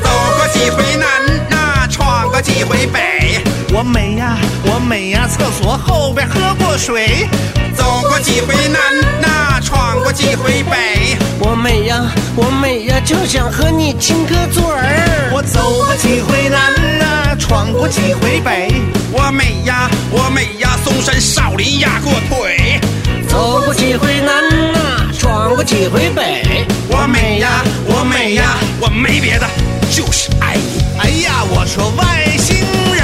[0.00, 3.42] 走过几回南呐、闯过几回北。
[3.72, 7.28] 我美呀，我美呀，厕所后边喝过水。
[7.76, 8.80] 走过几回南
[9.20, 11.18] 呐、闯过几回北。
[11.40, 15.32] 我美呀，我美呀，就想和你亲个嘴儿。
[15.34, 18.72] 我走过几回南呐、闯过几回北。
[19.10, 22.78] 我美呀，我美呀，嵩山少林压过腿。
[23.34, 26.64] 走过几回南呐、闯过几回北。
[26.88, 29.46] 我美呀，我美呀，我没别的，
[29.90, 30.84] 就是爱你。
[31.00, 32.54] 哎呀，我说外星
[32.94, 33.03] 人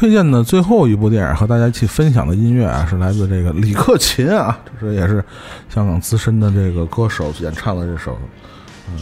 [0.00, 5.22] 推荐的最后一部电影和大家一起分享的音乐啊，是来自这个李克勤啊， 这是也是
[5.68, 8.18] 香港资深的这个歌手演唱的这首，
[8.88, 8.96] 嗯，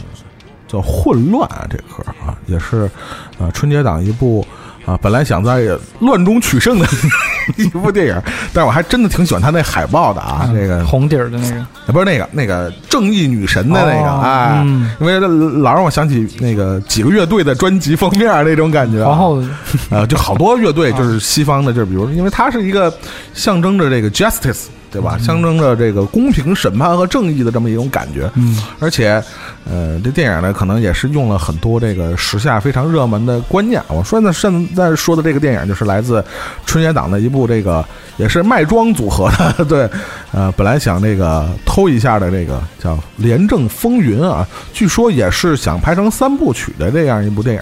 [0.67, 2.91] 叫《混乱》啊，这歌啊，也是
[3.37, 4.45] 呃春节档一部
[4.85, 5.69] 啊，本来想在
[6.01, 6.85] 乱中取胜的
[7.55, 8.21] 一部电影，
[8.53, 11.55] 但是我还真的挺喜欢他那海报的啊，这个红底儿的那个，
[11.87, 14.91] 也不是那个那个正义女神的那个，哦哎，嗯。
[14.99, 19.43] 因为老让我想起那个几个乐队的专辑封面那种感觉啊，皇后
[19.89, 22.93] 呃，就好多乐队就是西方的，就是比如，因为它是一个
[23.33, 25.17] 象征着这个 justice，对吧？
[25.17, 28.29] 象征着这个公平审判和正义的这么一种感觉。
[28.35, 29.21] 嗯，而且，
[29.69, 33.81] 呃，这电影呢，可能也是用了很多这个时下非常热门的观念。
[33.87, 36.23] 我说呢，现在说的这个电影就是来自
[36.65, 37.85] 春节档的一部这个
[38.17, 39.89] 也是卖庄组合的，对，
[40.33, 47.61] 呃，本来想这个偷一下的这个叫《廉政风云》啊，据说也是想拍成三部曲的这样一部电影，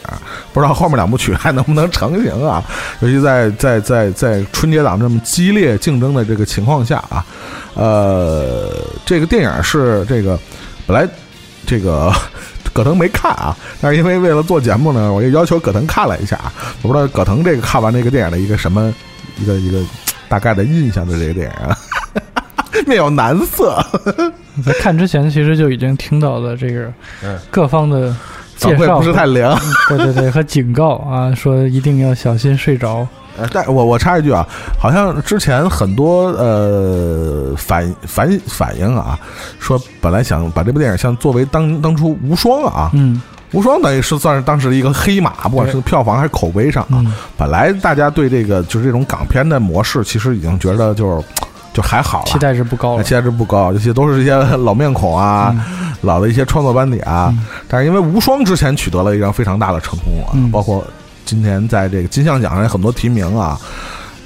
[0.54, 2.64] 不知道后面两部曲还能不能成型啊？
[3.02, 7.17] 尤其在在在在春节档这么激烈竞争的这个情况下啊，
[7.74, 8.72] 呃，
[9.06, 10.40] 这个电影是这个
[10.86, 11.08] 本来
[11.66, 12.12] 这个
[12.74, 18.94] 葛腾没看啊，但是因为为了做节目呢，我又要求葛腾看了一下啊，我不知道葛腾这个看完这个电影的一个什么
[19.40, 19.80] 一个一个
[20.30, 21.78] 大概的印象的这个电影啊，
[22.86, 23.84] 面有难色，
[24.66, 26.92] 在看之前其实就已经听到了这个
[27.24, 28.16] 嗯各方的
[28.58, 29.58] 介绍，不是太良。
[29.90, 33.08] 对对对和警告啊，说一定要小心睡着。
[33.38, 34.46] 呃，但我我插一句啊，
[34.80, 39.18] 好像之前很多呃反反反映啊，
[39.60, 43.22] 说本来想把这部电影像作为当当初无双啊，嗯
[43.54, 47.00] 无双等于是算是当时的一个黑马，不管是票房还是口碑上啊。
[47.00, 51.26] 嗯本来大家对这个就是这种港片的模式，其实已经觉得就是
[51.74, 53.04] 就还好了，期待值不高了。
[53.04, 57.34] 期待值不高，尤其都是一些 老面孔啊，嗯老的一些创作班底啊。
[57.70, 60.86] 但是因为无双之前取得了一张非常大的成功啊，嗯包括
[61.28, 63.60] 今年在这个金像奖上有很多提名啊。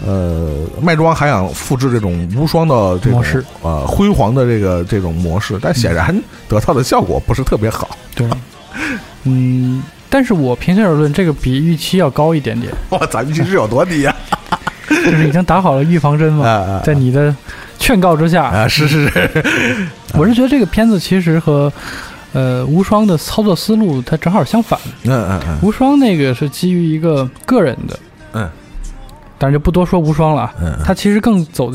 [0.04, 7.96] 呃，麦庄还想复制这种无双的这种模式呃辉煌的这个这种模式，但显然得到的效果不是特别好。
[8.16, 8.28] 对，
[9.26, 14.16] 嗯，但是我平心而论，这个比预期要高一点点， 哇，咱预期是有多低呀、
[14.90, 16.44] 就是已经打好了预防针啊？
[16.44, 16.50] 嘛。
[16.50, 17.36] 啊在你的
[17.78, 19.86] 劝告之下，啊，是是是，
[20.16, 21.72] 我是觉得这个片子其实和
[22.34, 24.80] 呃无双的操作思路它正好相反。
[25.04, 25.60] 嗯嗯嗯。
[25.62, 28.00] 无双那个是基于一个个人的，
[28.34, 28.50] 嗯，
[29.38, 30.54] 当然就不多说无双了啊。
[30.62, 31.72] 嗯，它其实更走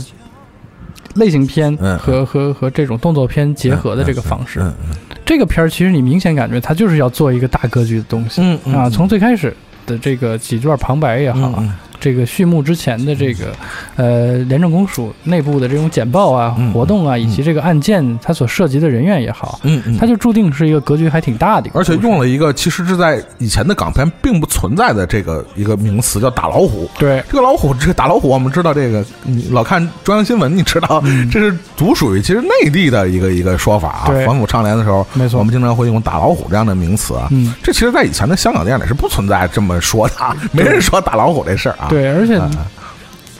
[1.14, 4.60] 类型片嗯和和和这种动作片结合的这个方式。
[4.60, 4.96] 嗯嗯。
[5.24, 8.40] 这个片儿其实你明显感觉它就是要做一个大格局的东西。
[8.42, 9.54] 嗯嗯啊，从最开始
[9.84, 11.62] 的这个几段旁白也好
[12.00, 13.52] 这个序幕之前的这个
[13.96, 26.88] 呃廉政公署内部的这种简报啊、嗯活动啊，以及这个案件它所涉及的人员也好，嗯嗯它就注定是一个格局还挺大的一个而，且用了一个其实是在以前的港片并不存在的这个一个名词，叫打老虎。
[26.98, 34.04] 对这个老虎，这个打老虎，我们知道这个，你老看中央新闻，你知道、这是独属于其实内地的一个一个说法啊。
[34.26, 37.28] 反腐倡廉的时候，没错我们经常会用打老虎这样的名词啊。
[37.30, 41.85] 嗯，这其实，在以前的香港电影里是不存在这么说的啊，没人说打老虎这事儿啊。
[41.88, 42.50] 对，而且啊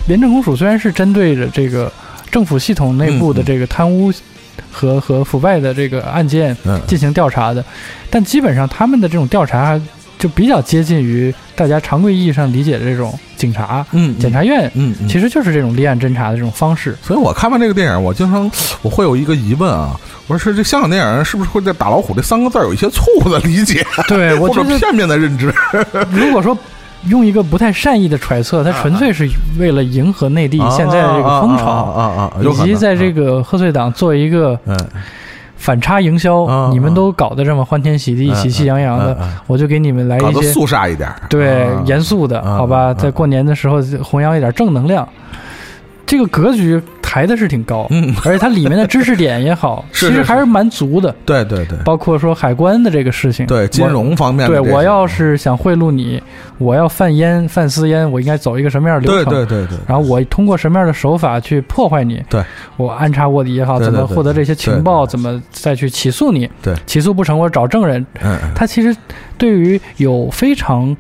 [0.07, 1.91] 廉政公署虽然是针对着这个
[2.31, 4.13] 政府系统内部的这个贪污
[4.71, 7.65] 和和腐败的这个案件嗯进行调查的，
[8.11, 9.81] 但基本上他们的这种调查
[10.19, 16.97] 就比较接近于大家常规意义上理解的这种警察、嗯，检察院，嗯，嗯，其实就是这种立案侦查的这种方式。
[17.03, 18.51] 所以我看完这个电影，我经常
[18.83, 25.53] 我会有一个疑问啊，我说这香港电影人是不是会对“打老虎”这三个字有一些错误的理解，对我 或者觉得，片面的认知？
[26.11, 26.57] 如果说
[27.09, 29.29] 用一个不太善意的揣测，他纯粹是
[29.59, 34.77] 为了迎合内地现在的这个风潮，啊啊啊，以及在这个贺岁档做一个嗯。
[35.59, 45.09] 反差营销，嗯你们都搞得这么欢天喜地、嗯喜气洋洋的，我就给你们来一些肃杀一点，对啊严肃的，嗯好吧，嗯在过年的时候弘扬一点正能量。
[46.07, 51.15] 这个格局抬的是挺高，嗯，而且它里面的知识点也好， 是是其实还是蛮足的。
[51.25, 56.23] 对对对包括说海关的这个事情，对，金融方面的，对我要是想贿赂你，
[56.59, 59.33] 我要贩烟、贩私烟，我应该走一个什么样的流程？
[59.33, 62.23] 对对对，然后我通过什么样的手法去破坏你？
[62.29, 62.43] 对，
[62.77, 66.49] 我安插卧底也好，对对对怎么获得这些情报，怎么再去起诉你？
[66.63, 68.05] 对起诉不成，我找证人。
[68.23, 68.95] 嗯他其实
[69.39, 70.97] 对于有非常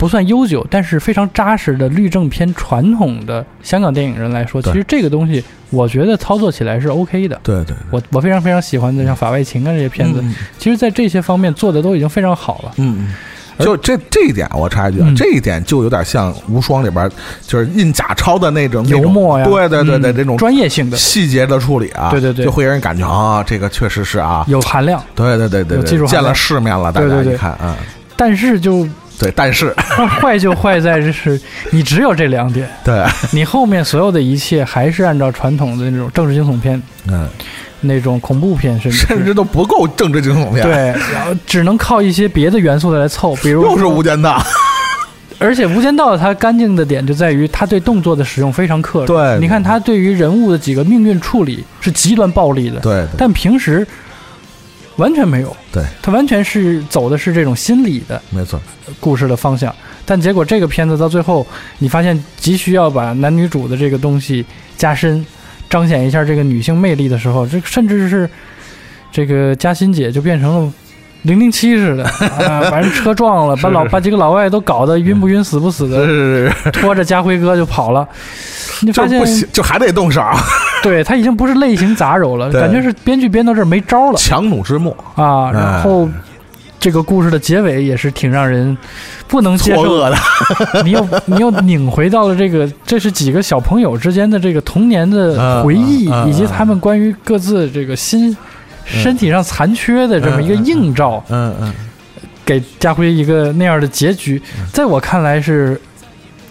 [0.00, 7.38] 不算悠久，但是非常扎实的律政片传统的香港电影人来说，其实这个东西我觉得操作起来是 OK 的。
[7.42, 12.72] 对对，我我非常非常喜欢的像《法外情》啊这些片子，嗯其实在这些方面做的都已经非常好了。
[12.78, 12.96] 嗯。
[13.00, 13.14] 嗯。
[13.62, 15.14] 就这这一点，我插一句啊，嗯。
[15.14, 17.06] 这一点就有点像《无双》里边
[17.42, 20.96] 就是印假钞的那种油墨呀，对对对对，嗯这种专业性的。
[20.96, 22.46] 细节的处理啊，对对对。
[22.46, 27.76] 就会让人感觉啊，这个确实是啊，有含量，对对对对见了世面了，大家一看，嗯，
[28.16, 28.88] 但是就
[29.20, 29.70] 对，但是
[30.20, 31.38] 坏就坏在这是
[31.70, 37.28] 你只有这两点，对，你后面所有的一切还是按照传统的那种政治惊悚片、嗯，
[37.82, 40.72] 那种恐怖片，甚至甚至都不够政治惊悚片，，对，
[41.12, 44.42] 然后只能靠一些别的元素来凑，比如又是无间道，
[45.38, 49.06] 而且《无间道》它干净的点就在于它对动作的使用非常克制。
[49.06, 53.86] 对你看它对于人物的几个命运处理是极端暴力的，对对但平时
[55.00, 55.56] 完全没有。
[55.72, 58.60] 对，它完全是走的是这种心理的没错，
[59.00, 59.74] 故事的方向。
[60.04, 61.44] 但结果这个片子到最后，
[61.78, 64.44] 你发现急需要把男女主的这个东西
[64.76, 65.24] 加深，
[65.68, 68.30] 彰显一下这个女性魅力的时候，这甚至是
[69.10, 70.72] 这个嘉欣姐就变成了。
[71.22, 72.04] 零零七似的。
[72.04, 78.06] 啊，把人车撞了， 把老把几个老外都搞得晕不晕、死不死的，是拖着家辉哥就跑了。
[78.82, 80.22] 你发现就还得动手，
[80.82, 84.16] 对他已经不是类型杂糅了，感觉是编剧编到这儿没招了。
[84.16, 85.50] 强弩之末，啊。
[85.52, 86.08] 然后
[86.78, 88.74] 这个故事的结尾也是挺让人
[89.28, 89.98] 不能接受。
[89.98, 90.16] 的，
[90.82, 98.34] 你又你又拧回到了这个，这是几个小朋友之间的这个童年的回忆，以及他们关于各自这个心、
[98.90, 101.74] 身体上残缺的这么一个映照，嗯嗯，
[102.44, 104.40] 给家辉一个那样的结局，
[104.72, 105.80] 在我看来是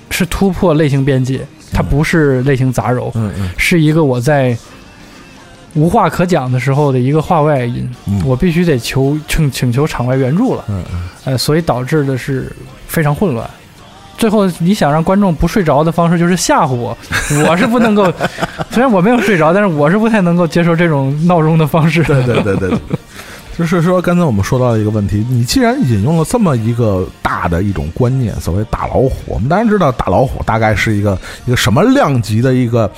[0.09, 4.57] 是突破类型边界，它不是类型杂糅，嗯嗯是一个我在。
[5.75, 10.65] 无话可讲的时候的一个话外音，嗯我必须得求请请求场外援助了。
[10.67, 12.51] 嗯嗯，呃，所以导致的是
[12.87, 13.47] 非常混乱。
[14.19, 16.95] 最后，你想让观众不睡着的方式就是吓唬我，
[17.49, 18.13] 我是不能够，
[18.69, 22.03] 虽然我没有睡着，但是我是不太能够接受这种闹钟的方式。
[22.03, 22.71] 对对对对。
[23.57, 32.89] 就是说，刚才我们说到的一个问题，你既然引用了这么一个大的一种观念，所谓打老虎，我们当然知道打老虎大概是一个一个什么量级的一个，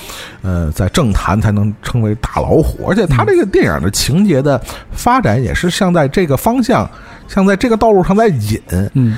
[0.43, 4.61] 呃，在政坛才能称为大老虎，而且它这个电影的情节的
[4.91, 6.87] 发展也是像在这个方向，
[7.27, 8.61] 像在这个道路上在引，
[8.93, 9.17] 嗯，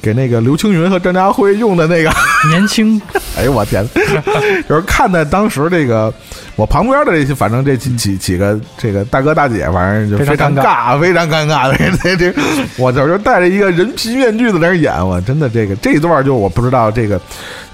[0.00, 2.10] 给那个刘青云和张家辉用的那个。
[2.50, 3.00] 年轻，
[3.36, 3.84] 哎呦我天！
[4.68, 6.12] 就是看在当时这个
[6.54, 11.76] 我旁边的这些，反正这几几几个这个大哥大姐，反正就非常尴尬，非常尴尬的。
[12.00, 12.32] 这这，
[12.78, 17.20] 我就是戴着一个人皮面具在那儿演，我真的这个这一段就我不知道这个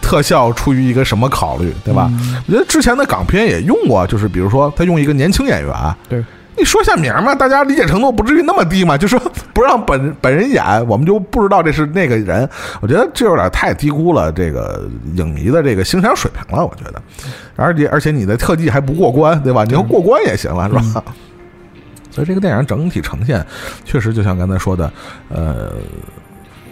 [0.00, 2.10] 特效出于一个什么考虑，对吧？
[2.46, 5.74] 我觉得之前的港片也用过，就是比如说他用一个年轻演员，
[6.08, 6.24] 对。
[6.56, 8.96] 你说下名嘛，大家理解程度不至于那么低嘛？
[8.96, 9.20] 就说
[9.52, 12.48] 不让本本人演，我们就不知道这是那个人。
[12.80, 16.64] 我觉得这有点太低估了这个影迷的这个欣赏水平了。
[16.64, 17.02] 我觉得，
[17.56, 19.64] 而且而且你的特技还不过关，对吧？
[19.64, 21.04] 你要过关也行了，是吧？
[22.10, 23.44] 所以这个电影整体呈现，
[23.84, 24.92] 确实就像刚才说的，
[25.30, 25.72] 呃，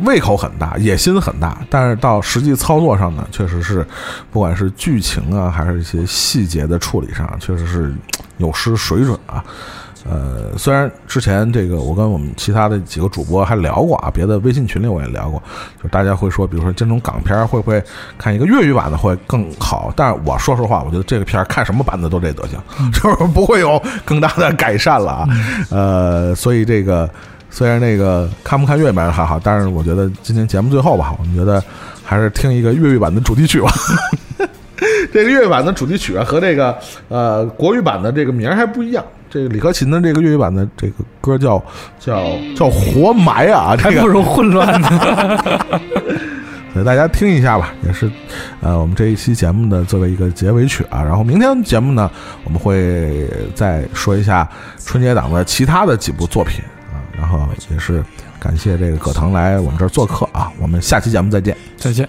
[0.01, 3.86] 胃口很大，野心很大，但是到实际操作上呢，确实是，
[4.30, 7.95] 不管是剧情啊，还是一些细节的处理上，确实是
[8.38, 9.45] 有失水准啊。
[10.05, 15.40] 呃，虽然之前这个我跟我们其他的几个主播还聊过啊，别的微信群里我也聊过，
[15.80, 17.80] 就大家会说，比如说这种港片会不会
[18.18, 19.93] 看一个粤语版的会更好？
[19.95, 25.28] 但是我说实话，我觉得这个片儿看什么版的都这德行， 就是不会有更大的改善了啊。
[25.70, 27.09] 呃，所以这个
[27.53, 31.62] 虽然那个看不看粤语版还好，但是我觉得今天节目最后吧，我们觉得
[32.03, 33.70] 还是听一个粤语版的主题曲吧。
[35.12, 36.76] 这个粤语版的主题曲啊，和这个
[37.09, 39.05] 呃国语版的这个名儿还不一样。
[39.28, 41.62] 这个李克勤的这个粤语版的这个歌叫
[42.00, 42.24] 叫
[42.57, 44.88] 叫活埋啊， 这个还不如混乱呢。
[46.72, 48.11] 所以大家听一下吧，也是，
[48.62, 51.03] 呃，我们这一期节目的作为一个结尾曲啊。
[51.03, 52.11] 然后明天节目呢，
[52.44, 54.48] 我们会再说一下
[54.82, 56.64] 春节档的其他的几部作品
[57.40, 58.04] 后也是
[58.38, 61.56] 感谢这个葛腾来我们这儿做客啊，我们下期节目再见。
[61.76, 62.08] 再见。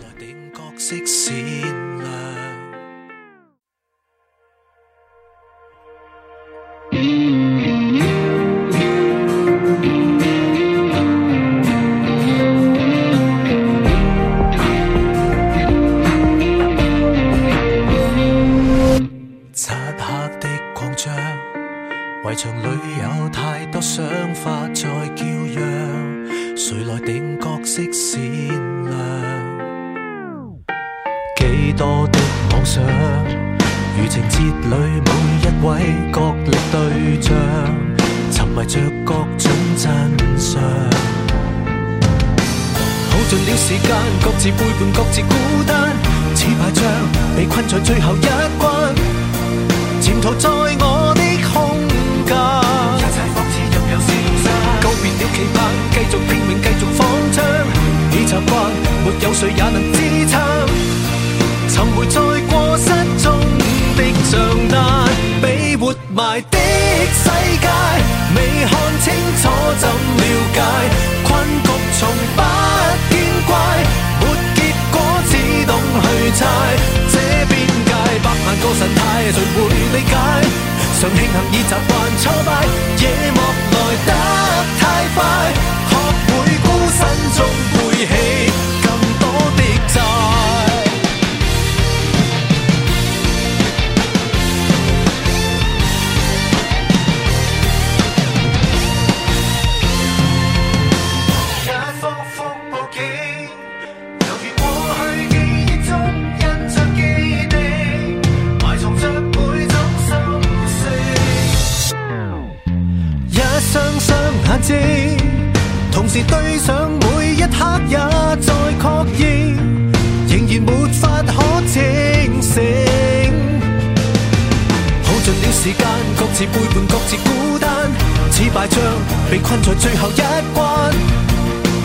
[129.30, 130.22] 被困在最後一
[130.54, 130.94] 關。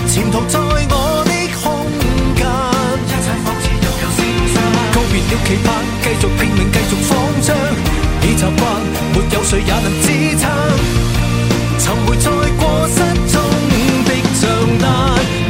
[0.08, 1.64] 潛逃在我的空
[2.34, 2.40] 間，
[3.06, 4.56] 一切仿似若有消失。
[4.94, 5.68] 告別了期盼，
[6.02, 7.10] 繼續拼命，繼續放
[7.42, 7.46] 槍。
[8.22, 8.60] 已習慣，
[9.14, 10.42] 沒有誰也能支撐。
[11.78, 12.26] 尋回在
[12.58, 12.96] 過失
[13.32, 13.34] 中
[14.04, 14.42] 的帳
[14.80, 14.84] 單，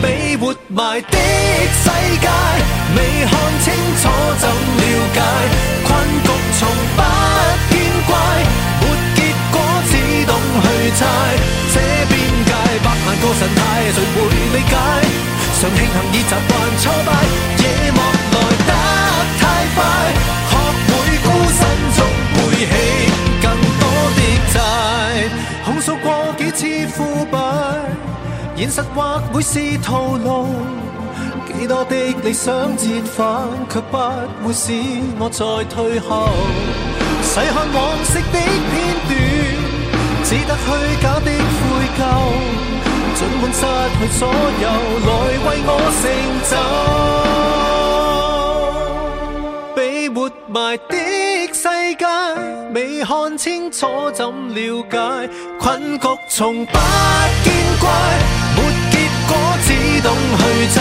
[0.02, 1.16] 被活埋的
[1.82, 1.86] 世
[2.20, 2.28] 界，
[2.94, 3.32] 未看
[3.64, 3.66] 清
[4.02, 4.08] 楚
[4.38, 4.82] 怎了
[5.14, 5.77] 解。
[10.62, 10.66] 去
[10.98, 11.00] 猜。
[11.74, 11.76] 這
[12.10, 12.12] 邊
[12.48, 12.52] 界
[12.84, 14.16] 百萬個神態，誰會
[14.54, 14.74] 理解？
[15.60, 17.08] 常慶幸已習慣挫敗，
[17.62, 17.98] 夜幕
[18.32, 18.36] 來
[18.68, 18.72] 得
[19.40, 19.42] 太
[19.74, 19.78] 快，
[20.50, 20.52] 學
[20.86, 20.90] 會
[21.24, 21.26] 孤
[21.58, 21.60] 身
[21.96, 21.98] 中
[22.34, 22.72] 背起
[23.42, 23.46] 更
[23.80, 23.84] 多
[24.16, 24.20] 的
[24.54, 24.54] 債。
[25.64, 26.06] 控訴過
[26.38, 26.60] 幾次
[26.94, 26.96] 腐
[27.32, 27.36] 敗，
[28.56, 28.98] 現實或
[29.32, 30.28] 會是徒勞。
[31.58, 32.84] 幾多的理想折
[33.16, 33.98] 返，卻不
[34.46, 34.72] 會使
[35.18, 36.30] 我再退後。
[37.24, 38.38] 細看往昔的
[38.70, 38.72] 片
[39.08, 39.12] 段，
[40.28, 40.68] 只得虛
[41.00, 41.64] 假的悔
[41.96, 42.00] 疚。
[43.14, 43.60] 尽管失
[43.96, 44.66] 去所有，
[45.08, 45.10] 來
[45.46, 45.70] 為我
[46.02, 46.04] 成
[46.50, 46.52] 就。
[49.74, 49.78] 被
[50.10, 50.92] 活埋的
[51.54, 51.64] 世
[51.96, 52.04] 界，
[52.74, 54.60] 未看清楚怎了
[54.90, 54.94] 解？
[55.58, 56.72] 困局從不
[57.44, 57.46] 見
[57.80, 57.88] 怪，
[58.54, 58.58] 沒
[58.92, 58.94] 結
[59.28, 59.32] 果
[59.64, 59.68] 只
[60.02, 60.06] 懂
[60.36, 60.42] 去
[60.74, 60.76] 猜。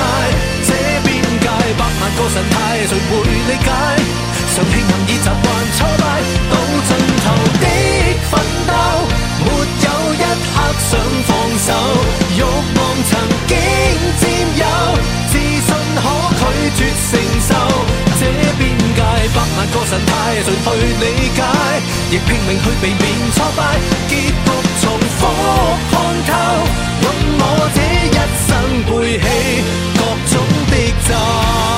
[0.67, 0.69] 這
[1.07, 1.07] 邊
[1.39, 1.47] 界
[1.79, 3.69] 百萬個神態，誰會理解？
[4.53, 5.45] 常慶幸已習慣
[5.77, 6.03] 挫敗，
[6.51, 6.53] 到
[6.87, 6.91] 盡
[7.23, 7.25] 頭
[7.61, 7.65] 的
[8.29, 8.33] 奮
[8.67, 8.69] 鬥，
[10.73, 11.73] 不想放手
[12.35, 13.57] 欲望曾经
[14.19, 14.23] 占
[14.59, 14.65] 有
[15.31, 16.43] 自信可拒
[16.75, 16.79] 绝
[17.09, 17.13] 承
[17.47, 17.55] 受
[18.19, 18.21] 这
[18.57, 19.01] 边界
[19.33, 20.67] 百万个神态尽去
[20.99, 21.41] 理解
[22.11, 24.33] 亦拼命去避免挫败结局
[24.81, 25.25] 重复
[25.89, 25.95] 看
[26.27, 26.31] 透
[27.03, 27.05] 用
[27.39, 28.49] 我这一生
[28.83, 29.63] 背起
[29.95, 29.99] 各
[30.31, 30.73] 种的
[31.07, 31.76] 债